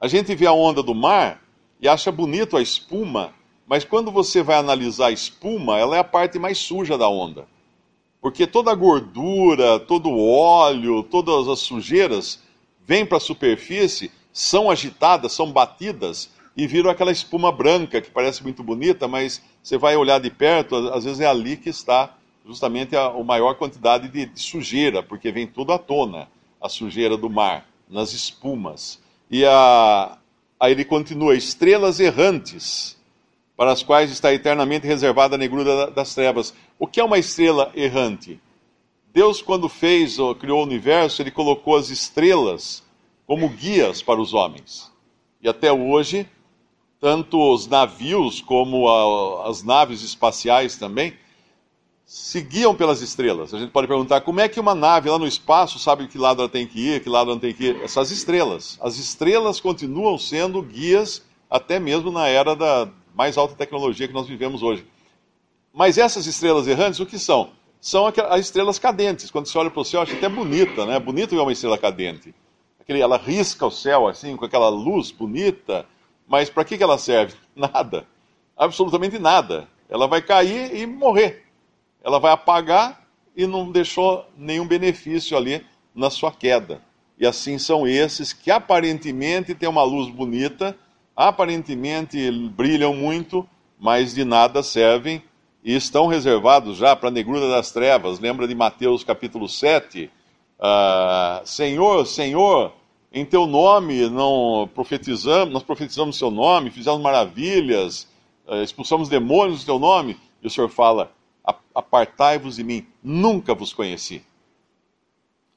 A 0.00 0.06
gente 0.06 0.34
vê 0.34 0.46
a 0.46 0.52
onda 0.52 0.82
do 0.82 0.94
mar 0.94 1.42
e 1.80 1.88
acha 1.88 2.12
bonito 2.12 2.56
a 2.56 2.62
espuma, 2.62 3.32
mas 3.66 3.84
quando 3.84 4.10
você 4.10 4.42
vai 4.42 4.56
analisar 4.56 5.06
a 5.06 5.12
espuma, 5.12 5.78
ela 5.78 5.96
é 5.96 5.98
a 5.98 6.04
parte 6.04 6.38
mais 6.38 6.58
suja 6.58 6.98
da 6.98 7.08
onda. 7.08 7.46
Porque 8.20 8.46
toda 8.46 8.70
a 8.70 8.74
gordura, 8.74 9.80
todo 9.80 10.08
o 10.08 10.30
óleo, 10.30 11.02
todas 11.02 11.48
as 11.48 11.60
sujeiras 11.60 12.42
vêm 12.86 13.04
para 13.04 13.16
a 13.16 13.20
superfície, 13.20 14.10
são 14.34 14.68
agitadas, 14.68 15.32
são 15.32 15.52
batidas 15.52 16.28
e 16.56 16.66
viram 16.66 16.90
aquela 16.90 17.12
espuma 17.12 17.52
branca 17.52 18.00
que 18.00 18.10
parece 18.10 18.42
muito 18.42 18.64
bonita, 18.64 19.06
mas 19.06 19.40
você 19.62 19.78
vai 19.78 19.96
olhar 19.96 20.20
de 20.20 20.28
perto, 20.28 20.74
às 20.88 21.04
vezes 21.04 21.20
é 21.20 21.26
ali 21.26 21.56
que 21.56 21.70
está 21.70 22.12
justamente 22.44 22.96
a, 22.96 23.06
a 23.06 23.24
maior 23.24 23.54
quantidade 23.54 24.08
de, 24.08 24.26
de, 24.26 24.40
sujeira, 24.40 25.04
porque 25.04 25.30
vem 25.30 25.46
tudo 25.46 25.72
à 25.72 25.78
tona, 25.78 26.28
a 26.60 26.68
sujeira 26.68 27.16
do 27.16 27.30
mar, 27.30 27.64
nas 27.88 28.12
espumas. 28.12 29.00
E 29.30 29.44
a, 29.44 30.18
aí 30.58 30.72
ele 30.72 30.84
continua: 30.84 31.36
estrelas 31.36 32.00
errantes, 32.00 32.96
para 33.56 33.70
as 33.70 33.84
quais 33.84 34.10
está 34.10 34.34
eternamente 34.34 34.84
reservada 34.84 35.36
a 35.36 35.38
negrura 35.38 35.92
das 35.92 36.12
trevas. 36.12 36.52
O 36.76 36.88
que 36.88 36.98
é 36.98 37.04
uma 37.04 37.18
estrela 37.18 37.70
errante? 37.74 38.40
Deus, 39.12 39.40
quando 39.40 39.68
fez 39.68 40.18
ou 40.18 40.34
criou 40.34 40.60
o 40.60 40.64
universo, 40.64 41.22
ele 41.22 41.30
colocou 41.30 41.76
as 41.76 41.88
estrelas 41.88 42.83
como 43.26 43.48
guias 43.48 44.02
para 44.02 44.20
os 44.20 44.34
homens. 44.34 44.92
E 45.40 45.48
até 45.48 45.72
hoje, 45.72 46.28
tanto 47.00 47.38
os 47.52 47.66
navios 47.66 48.40
como 48.40 48.88
a, 48.88 49.48
as 49.48 49.62
naves 49.62 50.02
espaciais 50.02 50.76
também 50.76 51.14
se 52.04 52.40
guiam 52.40 52.74
pelas 52.74 53.00
estrelas. 53.00 53.54
A 53.54 53.58
gente 53.58 53.70
pode 53.70 53.88
perguntar 53.88 54.20
como 54.20 54.40
é 54.40 54.48
que 54.48 54.60
uma 54.60 54.74
nave 54.74 55.08
lá 55.08 55.18
no 55.18 55.26
espaço 55.26 55.78
sabe 55.78 56.06
que 56.06 56.18
lado 56.18 56.42
ela 56.42 56.48
tem 56.48 56.66
que 56.66 56.78
ir, 56.78 57.02
que 57.02 57.08
lado 57.08 57.30
ela 57.30 57.34
não 57.34 57.40
tem 57.40 57.54
que 57.54 57.64
ir. 57.64 57.82
Essas 57.82 58.10
estrelas. 58.10 58.78
As 58.80 58.98
estrelas 58.98 59.58
continuam 59.58 60.18
sendo 60.18 60.62
guias 60.62 61.22
até 61.48 61.78
mesmo 61.78 62.10
na 62.10 62.28
era 62.28 62.54
da 62.54 62.88
mais 63.14 63.38
alta 63.38 63.54
tecnologia 63.54 64.08
que 64.08 64.14
nós 64.14 64.26
vivemos 64.26 64.62
hoje. 64.62 64.86
Mas 65.72 65.98
essas 65.98 66.26
estrelas 66.26 66.66
errantes, 66.66 67.00
o 67.00 67.06
que 67.06 67.18
são? 67.18 67.50
São 67.80 68.06
as 68.06 68.40
estrelas 68.40 68.78
cadentes. 68.78 69.30
Quando 69.30 69.46
você 69.46 69.58
olha 69.58 69.70
para 69.70 69.80
o 69.80 69.84
céu, 69.84 70.00
acha 70.00 70.14
até 70.14 70.28
bonita, 70.28 70.86
né? 70.86 70.98
Bonito 70.98 71.34
ver 71.34 71.40
uma 71.40 71.52
estrela 71.52 71.76
cadente. 71.76 72.34
Aquele, 72.84 73.00
ela 73.00 73.16
risca 73.16 73.66
o 73.66 73.70
céu 73.70 74.06
assim, 74.06 74.36
com 74.36 74.44
aquela 74.44 74.68
luz 74.68 75.10
bonita. 75.10 75.84
Mas 76.28 76.48
para 76.48 76.64
que, 76.64 76.78
que 76.78 76.84
ela 76.84 76.98
serve? 76.98 77.34
Nada. 77.56 78.06
Absolutamente 78.56 79.18
nada. 79.18 79.66
Ela 79.88 80.06
vai 80.06 80.22
cair 80.22 80.76
e 80.76 80.86
morrer 80.86 81.44
ela 82.04 82.20
vai 82.20 82.30
apagar 82.30 83.02
e 83.34 83.46
não 83.46 83.72
deixou 83.72 84.26
nenhum 84.36 84.66
benefício 84.66 85.36
ali 85.36 85.64
na 85.94 86.10
sua 86.10 86.30
queda. 86.30 86.82
E 87.18 87.26
assim 87.26 87.58
são 87.58 87.86
esses 87.86 88.32
que 88.34 88.50
aparentemente 88.50 89.54
têm 89.54 89.68
uma 89.68 89.82
luz 89.82 90.12
bonita, 90.14 90.76
aparentemente 91.16 92.30
brilham 92.50 92.94
muito, 92.94 93.48
mas 93.80 94.14
de 94.14 94.24
nada 94.24 94.62
servem 94.62 95.22
e 95.64 95.74
estão 95.74 96.06
reservados 96.06 96.76
já 96.76 96.94
para 96.94 97.08
a 97.08 97.12
negrura 97.12 97.48
das 97.48 97.72
trevas. 97.72 98.20
Lembra 98.20 98.46
de 98.46 98.54
Mateus 98.54 99.02
capítulo 99.02 99.48
7? 99.48 100.10
Ah, 100.58 101.42
Senhor, 101.44 102.06
Senhor, 102.06 102.72
em 103.12 103.24
teu 103.24 103.46
nome 103.46 104.08
não 104.10 104.68
profetizamos, 104.74 105.54
nós 105.54 105.62
profetizamos 105.62 106.16
seu 106.16 106.32
nome, 106.32 106.70
fizemos 106.70 107.00
maravilhas, 107.00 108.08
uh, 108.44 108.56
expulsamos 108.56 109.08
demônios 109.08 109.62
em 109.62 109.66
teu 109.66 109.78
nome. 109.78 110.18
E 110.42 110.46
o 110.48 110.50
Senhor 110.50 110.68
fala: 110.68 111.12
apartai-vos 111.72 112.56
de 112.56 112.64
mim, 112.64 112.86
nunca 113.02 113.54
vos 113.54 113.72
conheci. 113.72 114.20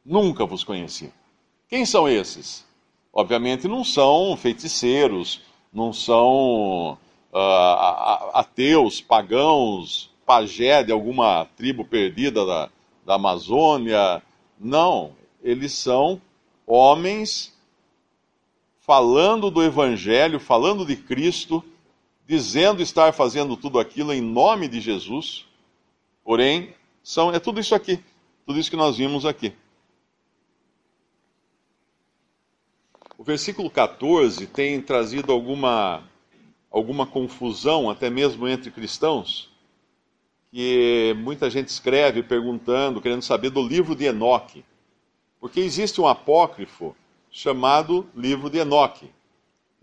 Nunca 0.06 0.46
vos 0.46 0.64
conheci. 0.64 1.12
Quem 1.68 1.84
são 1.84 2.08
esses? 2.08 2.64
Obviamente 3.12 3.68
não 3.68 3.84
são 3.84 4.38
feiticeiros, 4.38 5.42
não 5.74 5.92
são 5.92 6.98
uh, 7.34 8.30
ateus, 8.34 9.02
pagãos, 9.02 10.12
pajé 10.28 10.84
de 10.84 10.92
alguma 10.92 11.46
tribo 11.58 11.84
perdida 11.84 12.46
da, 12.46 12.70
da 13.04 13.16
Amazônia. 13.16 14.22
Não, 14.60 15.16
eles 15.42 15.74
são 15.74 16.22
homens 16.66 17.56
falando 18.80 19.52
do 19.52 19.64
Evangelho, 19.64 20.40
falando 20.40 20.86
de 20.86 20.96
Cristo, 20.96 21.64
dizendo 22.26 22.82
estar 22.82 23.14
fazendo 23.14 23.56
tudo 23.56 23.80
aquilo 23.80 24.14
em 24.14 24.22
nome 24.22 24.68
de 24.68 24.80
Jesus, 24.80 25.48
Porém, 26.28 26.74
são, 27.02 27.32
é 27.32 27.40
tudo 27.40 27.58
isso 27.58 27.74
aqui, 27.74 28.04
tudo 28.46 28.60
isso 28.60 28.70
que 28.70 28.76
nós 28.76 28.98
vimos 28.98 29.26
aqui. 29.26 29.54
O 33.18 33.24
versículo 33.24 33.70
14 33.70 34.46
tem 34.46 34.82
trazido 34.82 35.32
alguma, 35.32 36.04
alguma 36.70 37.08
confusão, 37.08 37.90
até 37.90 38.10
mesmo 38.10 38.46
entre 38.46 38.70
cristãos, 38.70 39.50
que 40.58 41.16
muita 41.20 41.52
gente 41.52 41.68
escreve 41.68 42.24
perguntando, 42.24 43.00
querendo 43.00 43.22
saber 43.22 43.52
do 43.52 43.62
livro 43.62 43.96
de 43.96 44.06
Enoque. 44.06 44.66
Porque 45.40 45.60
existe 45.60 46.02
um 46.02 46.08
apócrifo 46.08 46.96
chamado 47.30 48.10
livro 48.16 48.50
de 48.50 48.58
Enoque. 48.58 49.08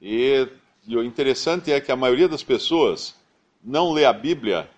E, 0.03 0.49
e 0.85 0.97
o 0.97 1.05
interessante 1.05 1.71
é 1.71 1.81
que 1.81 1.93
a 1.93 1.97
maioria 1.97 2.29
das 2.29 2.43
pessoas 2.43 3.15
não 3.63 3.93
lê 3.93 4.05
a 4.05 4.13
Bíblia 4.13 4.69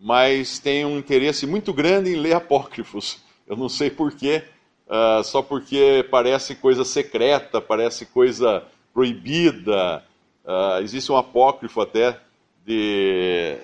mas 0.00 0.58
tem 0.58 0.86
um 0.86 0.96
interesse 0.96 1.46
muito 1.46 1.74
grande 1.74 2.10
em 2.10 2.16
ler 2.16 2.32
apócrifos. 2.36 3.22
Eu 3.46 3.54
não 3.54 3.68
sei 3.68 3.90
porquê, 3.90 4.44
uh, 4.86 5.22
só 5.22 5.42
porque 5.42 6.06
parece 6.10 6.54
coisa 6.54 6.82
secreta, 6.82 7.60
parece 7.60 8.06
coisa 8.06 8.64
proibida. 8.94 10.02
Uh, 10.42 10.80
existe 10.82 11.12
um 11.12 11.16
apócrifo 11.18 11.82
até 11.82 12.18
de, 12.64 13.58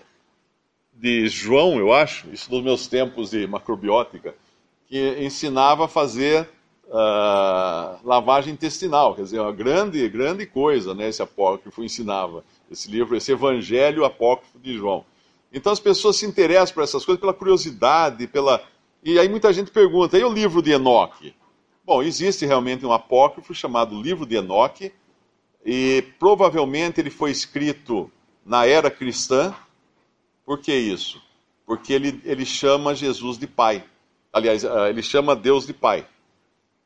de 0.99 1.29
João, 1.29 1.79
eu 1.79 1.93
acho, 1.93 2.29
isso 2.31 2.51
nos 2.51 2.63
meus 2.63 2.87
tempos 2.87 3.31
de 3.31 3.47
macrobiótica, 3.47 4.35
que 4.89 5.17
ensinava 5.21 5.85
a 5.85 5.89
fazer 5.89 6.49
uh, 6.87 7.99
lavagem 8.07 8.55
intestinal, 8.55 9.15
quer 9.15 9.23
dizer, 9.23 9.41
uma 9.41 9.53
grande, 9.53 10.09
grande 10.09 10.47
coisa, 10.47 10.95
né, 10.95 11.09
esse 11.09 11.23
apócrifo 11.23 11.85
ensinava, 11.85 12.43
esse 12.71 12.91
livro, 12.91 13.17
esse 13.17 13.31
evangelho 13.33 14.05
apócrifo 14.05 14.59
de 14.59 14.75
João. 14.75 15.05
Então 15.53 15.73
as 15.73 15.81
pessoas 15.81 16.17
se 16.17 16.27
interessam 16.27 16.75
por 16.75 16.83
essas 16.83 17.05
coisas 17.05 17.21
pela 17.21 17.33
curiosidade, 17.33 18.27
pela. 18.27 18.63
E 19.03 19.19
aí 19.19 19.29
muita 19.29 19.53
gente 19.53 19.71
pergunta: 19.71 20.19
e 20.19 20.25
o 20.25 20.33
livro 20.33 20.61
de 20.61 20.73
Enoque? 20.73 21.35
Bom, 21.85 22.03
existe 22.03 22.45
realmente 22.45 22.85
um 22.85 22.93
apócrifo 22.93 23.55
chamado 23.55 24.01
Livro 24.03 24.27
de 24.27 24.37
Enoque, 24.37 24.93
e 25.65 26.03
provavelmente 26.19 27.01
ele 27.01 27.11
foi 27.11 27.31
escrito 27.31 28.11
na 28.45 28.67
era 28.67 28.91
cristã. 28.91 29.55
Por 30.47 30.61
que 30.61 30.73
isso? 30.73 31.21
Porque 31.67 31.93
ele, 31.93 32.23
ele 32.25 32.47
chama 32.47 32.95
Jesus 32.95 33.37
de 33.37 33.49
Pai. 33.49 33.85
Aliás, 34.33 34.65
ah, 34.65 34.89
ele 34.89 35.03
chama 35.03 35.35
Deus 35.35 35.67
de 35.67 35.75
Pai. 35.75 36.07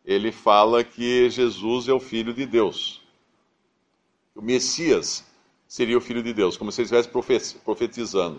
Ele 0.03 0.33
fala 0.33 0.83
que 0.83 1.29
Jesus 1.29 1.87
é 1.87 1.92
o 1.92 2.01
Filho 2.01 2.33
de 2.33 2.46
Deus. 2.46 3.03
O 4.35 4.40
Messias 4.40 5.27
seria 5.68 5.99
o 5.99 6.01
Filho 6.01 6.23
de 6.23 6.33
Deus, 6.33 6.57
como 6.57 6.73
se 6.73 6.81
ele 6.81 6.90
estivesse 6.90 7.59
profetizando. 7.59 8.38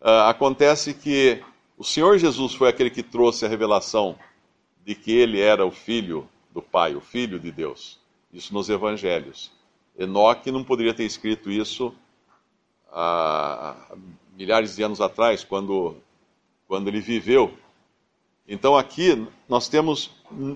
Uh, 0.00 0.26
acontece 0.28 0.92
que 0.92 1.40
o 1.78 1.84
Senhor 1.84 2.18
Jesus 2.18 2.52
foi 2.54 2.68
aquele 2.68 2.90
que 2.90 3.02
trouxe 3.02 3.46
a 3.46 3.48
revelação 3.48 4.18
de 4.84 4.94
que 4.94 5.12
ele 5.12 5.40
era 5.40 5.64
o 5.64 5.70
filho 5.70 6.28
do 6.52 6.60
Pai, 6.60 6.96
o 6.96 7.00
filho 7.00 7.38
de 7.38 7.52
Deus. 7.52 8.00
Isso 8.32 8.52
nos 8.52 8.68
evangelhos. 8.68 9.52
Enoque 9.96 10.50
não 10.50 10.64
poderia 10.64 10.92
ter 10.92 11.04
escrito 11.04 11.50
isso 11.50 11.94
há 12.90 13.76
milhares 14.40 14.74
de 14.74 14.82
anos 14.82 15.02
atrás, 15.02 15.44
quando, 15.44 15.96
quando 16.66 16.88
ele 16.88 16.98
viveu. 16.98 17.52
Então 18.48 18.74
aqui 18.74 19.26
nós 19.46 19.68
temos, 19.68 20.10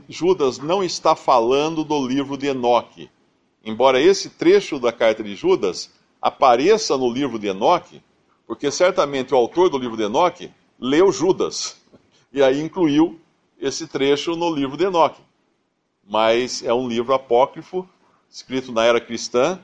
Judas 0.08 0.56
não 0.56 0.82
está 0.82 1.14
falando 1.14 1.84
do 1.84 2.08
livro 2.08 2.38
de 2.38 2.46
Enoque. 2.46 3.10
Embora 3.62 4.00
esse 4.00 4.30
trecho 4.30 4.78
da 4.78 4.90
carta 4.90 5.22
de 5.22 5.36
Judas 5.36 5.92
apareça 6.20 6.96
no 6.96 7.12
livro 7.12 7.38
de 7.38 7.48
Enoque, 7.48 8.02
porque 8.46 8.70
certamente 8.70 9.34
o 9.34 9.36
autor 9.36 9.68
do 9.68 9.76
livro 9.76 9.98
de 9.98 10.04
Enoque 10.04 10.50
leu 10.80 11.12
Judas, 11.12 11.76
e 12.32 12.42
aí 12.42 12.62
incluiu 12.62 13.20
esse 13.58 13.86
trecho 13.86 14.34
no 14.34 14.50
livro 14.50 14.78
de 14.78 14.84
Enoque. 14.84 15.20
mas 16.02 16.62
é 16.62 16.72
um 16.72 16.88
livro 16.88 17.12
apócrifo, 17.12 17.86
escrito 18.30 18.72
na 18.72 18.82
era 18.82 18.98
cristã, 18.98 19.60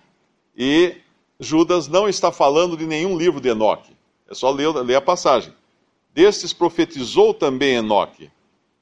e 0.55 0.95
Judas 1.39 1.89
não 1.89 2.07
está 2.07 2.31
falando 2.31 2.77
de 2.77 2.87
nenhum 2.87 3.17
livro 3.17 3.41
de 3.41 3.49
Enoque. 3.49 3.99
É 4.31 4.35
só 4.35 4.51
ler, 4.51 4.69
ler 4.69 4.95
a 4.95 5.01
passagem. 5.01 5.53
Destes 6.15 6.53
profetizou 6.53 7.35
também 7.35 7.75
Enoque, 7.75 8.31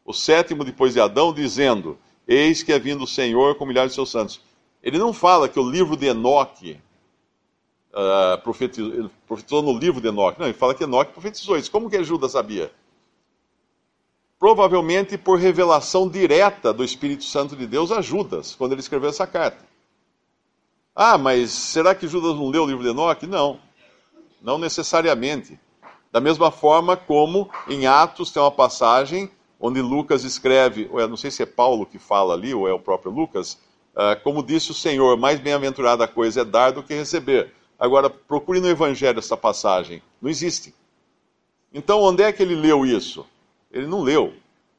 o 0.04 0.12
sétimo 0.12 0.62
depois 0.62 0.92
de 0.92 1.00
Adão, 1.00 1.32
dizendo: 1.32 1.98
Eis 2.26 2.62
que 2.62 2.72
é 2.72 2.78
vindo 2.78 3.04
o 3.04 3.06
Senhor 3.06 3.54
com 3.54 3.64
milhares 3.64 3.92
de 3.92 3.94
seus 3.94 4.10
santos. 4.10 4.40
Ele 4.82 4.98
não 4.98 5.12
fala 5.12 5.48
que 5.48 5.58
o 5.58 5.68
livro 5.68 5.96
de 5.96 6.06
Enoque 6.06 6.78
uh, 7.92 8.40
profetizou, 8.42 9.10
profetizou, 9.26 9.62
no 9.62 9.76
livro 9.76 10.00
de 10.00 10.08
Enoque. 10.08 10.38
Não, 10.38 10.46
ele 10.46 10.54
fala 10.54 10.74
que 10.74 10.84
Enoque 10.84 11.12
profetizou 11.12 11.56
isso. 11.56 11.70
Como 11.70 11.90
que 11.90 12.04
Judas 12.04 12.32
sabia? 12.32 12.70
Provavelmente 14.38 15.18
por 15.18 15.38
revelação 15.38 16.08
direta 16.08 16.72
do 16.72 16.84
Espírito 16.84 17.24
Santo 17.24 17.56
de 17.56 17.66
Deus 17.66 17.90
a 17.90 18.00
Judas, 18.00 18.54
quando 18.54 18.72
ele 18.72 18.80
escreveu 18.80 19.08
essa 19.08 19.26
carta. 19.26 19.66
Ah, 20.94 21.18
mas 21.18 21.50
será 21.50 21.94
que 21.94 22.06
Judas 22.06 22.36
não 22.36 22.48
leu 22.48 22.64
o 22.64 22.66
livro 22.66 22.82
de 22.82 22.90
Enoque? 22.90 23.26
Não, 23.26 23.58
não 24.42 24.58
necessariamente. 24.58 25.58
Da 26.12 26.20
mesma 26.20 26.50
forma 26.50 26.96
como 26.96 27.50
em 27.68 27.86
Atos 27.86 28.30
tem 28.30 28.42
uma 28.42 28.50
passagem 28.50 29.30
onde 29.60 29.80
Lucas 29.80 30.24
escreve, 30.24 30.88
ou 30.90 31.00
é, 31.00 31.06
não 31.06 31.16
sei 31.16 31.30
se 31.30 31.42
é 31.42 31.46
Paulo 31.46 31.84
que 31.84 31.98
fala 31.98 32.34
ali, 32.34 32.54
ou 32.54 32.68
é 32.68 32.72
o 32.72 32.78
próprio 32.78 33.10
Lucas, 33.10 33.58
uh, 33.94 34.20
como 34.22 34.42
disse 34.42 34.70
o 34.70 34.74
Senhor, 34.74 35.16
mais 35.16 35.40
bem-aventurada 35.40 36.06
coisa 36.06 36.42
é 36.42 36.44
dar 36.44 36.70
do 36.70 36.82
que 36.82 36.94
receber. 36.94 37.52
Agora, 37.78 38.08
procure 38.08 38.60
no 38.60 38.68
Evangelho 38.68 39.18
essa 39.18 39.36
passagem. 39.36 40.02
Não 40.22 40.30
existe. 40.30 40.74
Então, 41.72 42.00
onde 42.02 42.22
é 42.22 42.32
que 42.32 42.42
ele 42.42 42.54
leu 42.54 42.86
isso? 42.86 43.26
Ele 43.70 43.86
não 43.86 44.00
leu. 44.00 44.32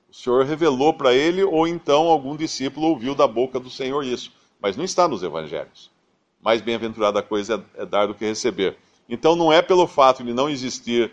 O 0.09 0.13
Senhor 0.13 0.45
revelou 0.45 0.93
para 0.93 1.13
ele, 1.13 1.43
ou 1.43 1.67
então 1.67 2.07
algum 2.07 2.35
discípulo 2.35 2.87
ouviu 2.87 3.13
da 3.13 3.27
boca 3.27 3.59
do 3.59 3.69
Senhor 3.69 4.03
isso. 4.03 4.31
Mas 4.61 4.75
não 4.75 4.83
está 4.83 5.07
nos 5.07 5.23
Evangelhos 5.23 5.91
mais 6.41 6.61
bem-aventurada 6.61 7.21
coisa 7.21 7.63
é, 7.75 7.83
é 7.83 7.85
dar 7.85 8.07
do 8.07 8.13
que 8.13 8.25
receber. 8.25 8.77
Então 9.09 9.35
não 9.35 9.51
é 9.51 9.61
pelo 9.61 9.87
fato 9.87 10.23
de 10.23 10.33
não 10.33 10.47
existir 10.47 11.11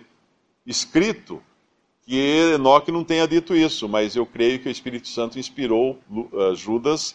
escrito 0.66 1.42
que 2.02 2.52
Enoque 2.54 2.92
não 2.92 3.02
tenha 3.02 3.26
dito 3.26 3.56
isso, 3.56 3.88
mas 3.88 4.14
eu 4.14 4.24
creio 4.24 4.61
que 4.61 4.68
o 4.68 4.70
Espírito 4.70 5.09
Santo 5.09 5.38
inspirou 5.38 5.98
uh, 6.09 6.54
Judas 6.54 7.12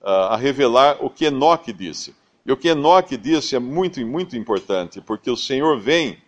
uh, 0.00 0.30
a 0.30 0.36
revelar 0.36 0.98
o 1.04 1.10
que 1.10 1.24
Enoque 1.24 1.72
disse. 1.72 2.14
E 2.46 2.52
o 2.52 2.56
que 2.56 2.68
Enoque 2.68 3.16
disse 3.16 3.56
é 3.56 3.58
muito, 3.58 4.04
muito 4.06 4.36
importante, 4.36 5.00
porque 5.00 5.30
o 5.30 5.36
Senhor 5.36 5.80
vem 5.80 6.18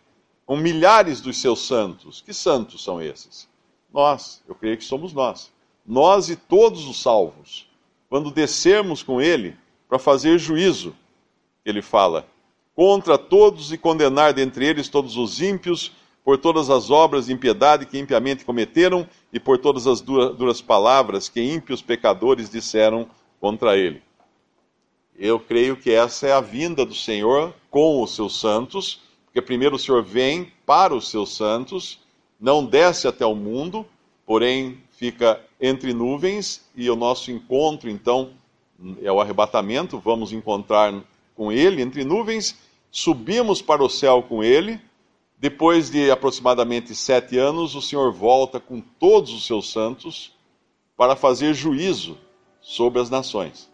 com 0.44 0.56
milhares 0.56 1.20
dos 1.20 1.40
seus 1.40 1.60
santos. 1.60 2.20
Que 2.20 2.34
santos 2.34 2.82
são 2.82 3.00
esses? 3.00 3.48
Nós, 3.92 4.42
eu 4.48 4.54
creio 4.54 4.76
que 4.76 4.84
somos 4.84 5.12
nós. 5.12 5.52
Nós 5.86 6.28
e 6.28 6.36
todos 6.36 6.86
os 6.86 7.00
salvos. 7.00 7.68
Quando 8.08 8.32
descermos 8.32 9.02
com 9.04 9.20
ele 9.20 9.56
para 9.88 9.98
fazer 9.98 10.36
juízo 10.38 10.94
ele 11.64 11.82
fala: 11.82 12.26
contra 12.80 13.18
todos 13.18 13.70
e 13.72 13.76
condenar 13.76 14.32
dentre 14.32 14.64
eles 14.64 14.88
todos 14.88 15.18
os 15.18 15.42
ímpios, 15.42 15.92
por 16.24 16.38
todas 16.38 16.70
as 16.70 16.90
obras 16.90 17.26
de 17.26 17.32
impiedade 17.34 17.84
que 17.84 17.98
impiamente 17.98 18.42
cometeram 18.42 19.06
e 19.30 19.38
por 19.38 19.58
todas 19.58 19.86
as 19.86 20.00
duras 20.00 20.62
palavras 20.62 21.28
que 21.28 21.42
ímpios 21.42 21.82
pecadores 21.82 22.48
disseram 22.48 23.06
contra 23.38 23.76
ele. 23.76 24.00
Eu 25.14 25.38
creio 25.38 25.76
que 25.76 25.90
essa 25.90 26.26
é 26.26 26.32
a 26.32 26.40
vinda 26.40 26.86
do 26.86 26.94
Senhor 26.94 27.52
com 27.70 28.02
os 28.02 28.14
seus 28.14 28.40
santos, 28.40 29.02
porque 29.26 29.42
primeiro 29.42 29.76
o 29.76 29.78
Senhor 29.78 30.02
vem 30.02 30.50
para 30.64 30.94
os 30.94 31.10
seus 31.10 31.36
santos, 31.36 31.98
não 32.40 32.64
desce 32.64 33.06
até 33.06 33.26
o 33.26 33.34
mundo, 33.34 33.84
porém 34.24 34.78
fica 34.92 35.38
entre 35.60 35.92
nuvens, 35.92 36.64
e 36.74 36.88
o 36.88 36.96
nosso 36.96 37.30
encontro, 37.30 37.90
então, 37.90 38.30
é 39.02 39.12
o 39.12 39.20
arrebatamento, 39.20 39.98
vamos 39.98 40.32
encontrar 40.32 40.94
com 41.36 41.52
ele 41.52 41.82
entre 41.82 42.04
nuvens, 42.04 42.69
subimos 42.90 43.62
para 43.62 43.82
o 43.82 43.88
céu 43.88 44.22
com 44.22 44.42
ele. 44.42 44.80
Depois 45.38 45.90
de 45.90 46.10
aproximadamente 46.10 46.94
sete 46.94 47.38
anos, 47.38 47.74
o 47.74 47.80
Senhor 47.80 48.12
volta 48.12 48.60
com 48.60 48.80
todos 48.80 49.32
os 49.32 49.46
seus 49.46 49.72
santos 49.72 50.32
para 50.96 51.16
fazer 51.16 51.54
juízo 51.54 52.18
sobre 52.60 53.00
as 53.00 53.08
nações. 53.08 53.70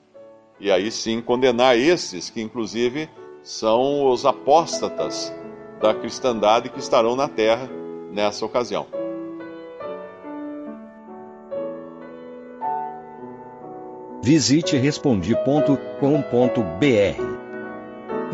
E 0.61 0.71
aí 0.71 0.91
sim 0.91 1.21
condenar 1.21 1.77
esses 1.77 2.31
que, 2.31 2.41
inclusive, 2.41 3.11
são 3.43 4.09
os 4.09 4.25
apóstatas 4.25 5.35
da 5.81 5.93
cristandade 5.93 6.71
que 6.71 6.79
estarão 6.79 7.17
na 7.17 7.29
terra 7.29 7.69
nessa 8.13 8.47
ocasião. 8.47 8.87
Visite 14.23 14.77
respondi.com.br 14.77 17.46